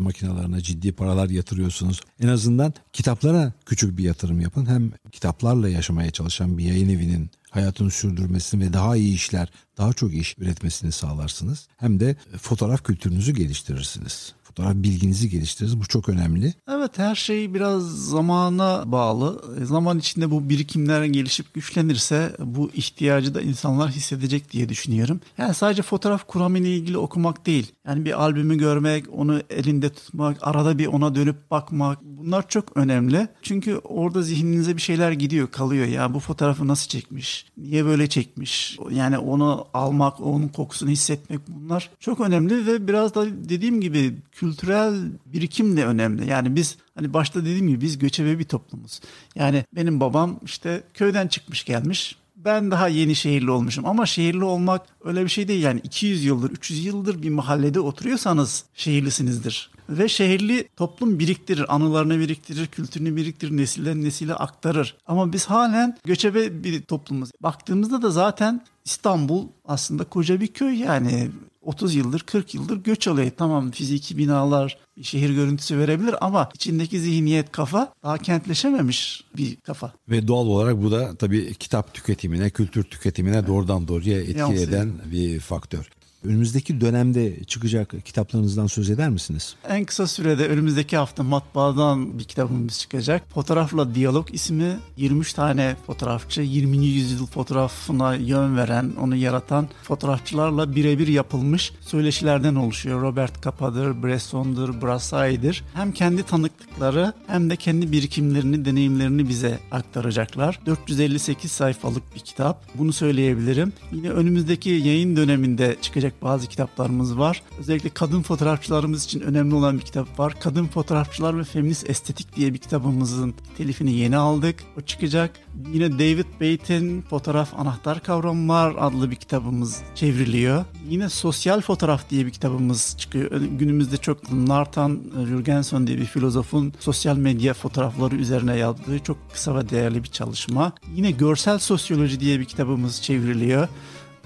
makinelerine 0.00 0.60
ciddi 0.60 0.92
paralar 0.92 1.30
yatırıyorsunuz. 1.30 2.00
En 2.20 2.28
azından 2.28 2.74
kitaplara 2.92 3.52
küçük 3.66 3.98
bir 3.98 4.04
yatırım 4.04 4.40
yapın. 4.40 4.66
Hem 4.66 4.92
kitaplarla 5.12 5.68
yaşamaya 5.68 6.10
çalışan 6.10 6.58
bir 6.58 6.64
yayın 6.64 6.88
evinin 6.88 7.30
hayatını 7.50 7.90
sürdürmesini 7.90 8.64
ve 8.64 8.72
daha 8.72 8.96
iyi 8.96 9.14
işler, 9.14 9.48
daha 9.78 9.92
çok 9.92 10.14
iş 10.14 10.34
üretmesini 10.38 10.92
sağlarsınız. 10.92 11.68
Hem 11.76 12.00
de 12.00 12.16
fotoğraf 12.38 12.84
kültürünüzü 12.84 13.32
geliştirirsiniz 13.32 14.34
fotoğraf 14.56 14.74
bilginizi 14.74 15.30
geliştiririz. 15.30 15.80
Bu 15.80 15.86
çok 15.86 16.08
önemli. 16.08 16.54
Evet 16.68 16.98
her 16.98 17.14
şey 17.14 17.54
biraz 17.54 17.82
zamana 17.82 18.92
bağlı. 18.92 19.42
E, 19.60 19.64
zaman 19.64 19.98
içinde 19.98 20.30
bu 20.30 20.48
birikimler 20.48 21.04
gelişip 21.04 21.54
güçlenirse 21.54 22.36
bu 22.38 22.70
ihtiyacı 22.74 23.34
da 23.34 23.40
insanlar 23.40 23.90
hissedecek 23.90 24.52
diye 24.52 24.68
düşünüyorum. 24.68 25.20
Yani 25.38 25.54
sadece 25.54 25.82
fotoğraf 25.82 26.26
kuramı 26.26 26.58
ilgili 26.58 26.98
okumak 26.98 27.46
değil. 27.46 27.72
Yani 27.86 28.04
bir 28.04 28.22
albümü 28.22 28.58
görmek, 28.58 29.04
onu 29.12 29.40
elinde 29.50 29.88
tutmak, 29.88 30.36
arada 30.40 30.78
bir 30.78 30.86
ona 30.86 31.14
dönüp 31.14 31.50
bakmak 31.50 31.98
bunlar 32.02 32.48
çok 32.48 32.76
önemli. 32.76 33.28
Çünkü 33.42 33.76
orada 33.76 34.22
zihninize 34.22 34.76
bir 34.76 34.82
şeyler 34.82 35.12
gidiyor, 35.12 35.50
kalıyor. 35.50 35.86
Ya 35.86 36.14
bu 36.14 36.20
fotoğrafı 36.20 36.68
nasıl 36.68 36.88
çekmiş? 36.88 37.46
Niye 37.56 37.84
böyle 37.84 38.08
çekmiş? 38.08 38.78
Yani 38.90 39.18
onu 39.18 39.66
almak, 39.74 40.20
onun 40.20 40.48
kokusunu 40.48 40.90
hissetmek 40.90 41.40
bunlar 41.48 41.90
çok 42.00 42.20
önemli 42.20 42.66
ve 42.66 42.88
biraz 42.88 43.14
da 43.14 43.26
dediğim 43.48 43.80
gibi 43.80 44.14
kültürel 44.32 44.94
birikim 45.26 45.76
de 45.76 45.86
önemli. 45.86 46.30
Yani 46.30 46.56
biz 46.56 46.78
hani 46.94 47.14
başta 47.14 47.40
dediğim 47.40 47.68
gibi 47.68 47.80
biz 47.80 47.98
göçebe 47.98 48.38
bir 48.38 48.44
toplumuz. 48.44 49.00
Yani 49.34 49.64
benim 49.76 50.00
babam 50.00 50.40
işte 50.44 50.82
köyden 50.94 51.28
çıkmış 51.28 51.64
gelmiş. 51.64 52.21
Ben 52.44 52.70
daha 52.70 52.88
yeni 52.88 53.14
şehirli 53.14 53.50
olmuşum 53.50 53.86
ama 53.86 54.06
şehirli 54.06 54.44
olmak 54.44 54.86
öyle 55.04 55.24
bir 55.24 55.28
şey 55.28 55.48
değil. 55.48 55.62
Yani 55.62 55.80
200 55.84 56.24
yıldır, 56.24 56.50
300 56.50 56.84
yıldır 56.84 57.22
bir 57.22 57.30
mahallede 57.30 57.80
oturuyorsanız 57.80 58.64
şehirlisinizdir. 58.74 59.70
Ve 59.88 60.08
şehirli 60.08 60.68
toplum 60.76 61.18
biriktirir, 61.18 61.74
anılarını 61.74 62.18
biriktirir, 62.18 62.66
kültürünü 62.66 63.16
biriktirir, 63.16 63.56
nesilden 63.56 64.02
nesile 64.02 64.34
aktarır. 64.34 64.96
Ama 65.06 65.32
biz 65.32 65.46
halen 65.46 65.98
göçebe 66.04 66.64
bir 66.64 66.82
toplumuz. 66.82 67.30
Baktığımızda 67.40 68.02
da 68.02 68.10
zaten 68.10 68.64
İstanbul 68.84 69.48
aslında 69.64 70.04
koca 70.04 70.40
bir 70.40 70.46
köy 70.46 70.78
yani 70.78 71.30
30 71.62 71.94
yıldır 71.94 72.20
40 72.20 72.54
yıldır 72.54 72.76
göç 72.76 73.08
alıyor. 73.08 73.30
Tamam 73.36 73.70
fiziki 73.70 74.18
binalar 74.18 74.78
bir 74.96 75.02
şehir 75.02 75.30
görüntüsü 75.30 75.78
verebilir 75.78 76.14
ama 76.20 76.48
içindeki 76.54 77.00
zihniyet 77.00 77.52
kafa 77.52 77.92
daha 78.02 78.18
kentleşememiş 78.18 79.24
bir 79.36 79.56
kafa. 79.56 79.92
Ve 80.08 80.28
doğal 80.28 80.46
olarak 80.46 80.82
bu 80.82 80.90
da 80.90 81.16
tabii 81.16 81.54
kitap 81.54 81.94
tüketimine, 81.94 82.50
kültür 82.50 82.82
tüketimine 82.82 83.46
doğrudan 83.46 83.88
doğruya 83.88 84.20
etki 84.20 84.54
eden 84.54 84.92
bir 85.12 85.40
faktör. 85.40 85.90
Önümüzdeki 86.24 86.80
dönemde 86.80 87.44
çıkacak 87.44 87.94
kitaplarınızdan 88.04 88.66
söz 88.66 88.90
eder 88.90 89.10
misiniz? 89.10 89.56
En 89.68 89.84
kısa 89.84 90.06
sürede 90.06 90.48
önümüzdeki 90.48 90.96
hafta 90.96 91.22
matbaadan 91.22 92.18
bir 92.18 92.24
kitabımız 92.24 92.78
çıkacak. 92.78 93.22
Fotoğrafla 93.34 93.94
Diyalog 93.94 94.34
ismi 94.34 94.78
23 94.96 95.32
tane 95.32 95.76
fotoğrafçı 95.86 96.40
20. 96.40 96.76
yüzyıl 96.86 97.26
fotoğrafına 97.26 98.14
yön 98.14 98.56
veren, 98.56 98.92
onu 99.00 99.16
yaratan 99.16 99.68
fotoğrafçılarla 99.82 100.76
birebir 100.76 101.08
yapılmış 101.08 101.72
söyleşilerden 101.80 102.54
oluşuyor. 102.54 103.02
Robert 103.02 103.42
Capa'dır, 103.42 104.02
Bresson'dur, 104.02 104.82
Brassai'dir. 104.82 105.64
Hem 105.74 105.92
kendi 105.92 106.22
tanıklıkları 106.22 107.12
hem 107.26 107.50
de 107.50 107.56
kendi 107.56 107.92
birikimlerini, 107.92 108.64
deneyimlerini 108.64 109.28
bize 109.28 109.58
aktaracaklar. 109.70 110.60
458 110.66 111.52
sayfalık 111.52 112.14
bir 112.14 112.20
kitap. 112.20 112.64
Bunu 112.74 112.92
söyleyebilirim. 112.92 113.72
Yine 113.92 114.10
önümüzdeki 114.10 114.70
yayın 114.70 115.16
döneminde 115.16 115.76
çıkacak 115.82 116.11
edilecek 116.12 116.22
bazı 116.22 116.46
kitaplarımız 116.48 117.18
var. 117.18 117.42
Özellikle 117.58 117.90
kadın 117.90 118.22
fotoğrafçılarımız 118.22 119.04
için 119.04 119.20
önemli 119.20 119.54
olan 119.54 119.78
bir 119.78 119.84
kitap 119.84 120.18
var. 120.18 120.34
Kadın 120.40 120.66
Fotoğrafçılar 120.66 121.38
ve 121.38 121.44
Feminist 121.44 121.90
Estetik 121.90 122.36
diye 122.36 122.52
bir 122.54 122.58
kitabımızın 122.58 123.34
telifini 123.56 123.92
yeni 123.92 124.16
aldık. 124.16 124.64
O 124.78 124.80
çıkacak. 124.80 125.30
Yine 125.72 125.92
David 125.92 126.26
Bate'in 126.40 127.02
Fotoğraf 127.02 127.54
Anahtar 127.54 128.02
Kavramlar 128.02 128.74
adlı 128.78 129.10
bir 129.10 129.16
kitabımız 129.16 129.82
çevriliyor. 129.94 130.64
Yine 130.88 131.08
Sosyal 131.08 131.60
Fotoğraf 131.60 132.10
diye 132.10 132.26
bir 132.26 132.30
kitabımız 132.30 132.96
çıkıyor. 132.98 133.30
Günümüzde 133.58 133.96
çok 133.96 134.32
Nathan 134.32 135.00
Jürgenson 135.28 135.86
diye 135.86 135.98
bir 135.98 136.06
filozofun 136.06 136.72
sosyal 136.80 137.16
medya 137.16 137.54
fotoğrafları 137.54 138.16
üzerine 138.16 138.56
yazdığı 138.56 138.98
çok 138.98 139.16
kısa 139.32 139.54
ve 139.54 139.68
değerli 139.68 140.02
bir 140.02 140.08
çalışma. 140.08 140.72
Yine 140.96 141.10
Görsel 141.10 141.58
Sosyoloji 141.58 142.20
diye 142.20 142.40
bir 142.40 142.44
kitabımız 142.44 143.02
çevriliyor 143.02 143.68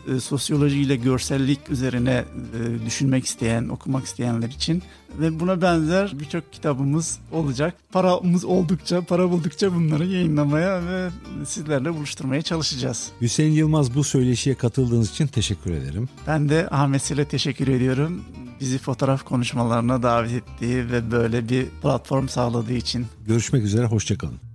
e, 0.09 0.21
sosyoloji 0.21 0.81
ile 0.81 0.97
görsellik 0.97 1.71
üzerine 1.71 2.25
e, 2.55 2.87
düşünmek 2.87 3.25
isteyen, 3.25 3.69
okumak 3.69 4.05
isteyenler 4.05 4.49
için 4.49 4.83
ve 5.21 5.41
buna 5.41 5.63
benzer 5.63 6.21
birçok 6.21 6.53
kitabımız 6.53 7.19
olacak. 7.33 7.75
Paramız 7.93 8.45
oldukça, 8.45 9.01
para 9.01 9.31
buldukça 9.31 9.75
bunları 9.75 10.07
yayınlamaya 10.07 10.87
ve 10.87 11.09
sizlerle 11.47 11.95
buluşturmaya 11.95 12.43
çalışacağız. 12.43 13.09
Hüseyin 13.21 13.53
Yılmaz 13.53 13.95
bu 13.95 14.05
söyleşiye 14.05 14.55
katıldığınız 14.55 15.11
için 15.11 15.27
teşekkür 15.27 15.71
ederim. 15.71 16.09
Ben 16.27 16.49
de 16.49 16.69
Ahmet 16.71 17.03
Sile 17.03 17.25
teşekkür 17.25 17.69
ediyorum. 17.69 18.25
Bizi 18.61 18.79
fotoğraf 18.79 19.25
konuşmalarına 19.25 20.03
davet 20.03 20.33
ettiği 20.33 20.91
ve 20.91 21.11
böyle 21.11 21.49
bir 21.49 21.67
platform 21.83 22.29
sağladığı 22.29 22.73
için. 22.73 23.07
Görüşmek 23.27 23.65
üzere, 23.65 23.87
hoşçakalın. 23.87 24.46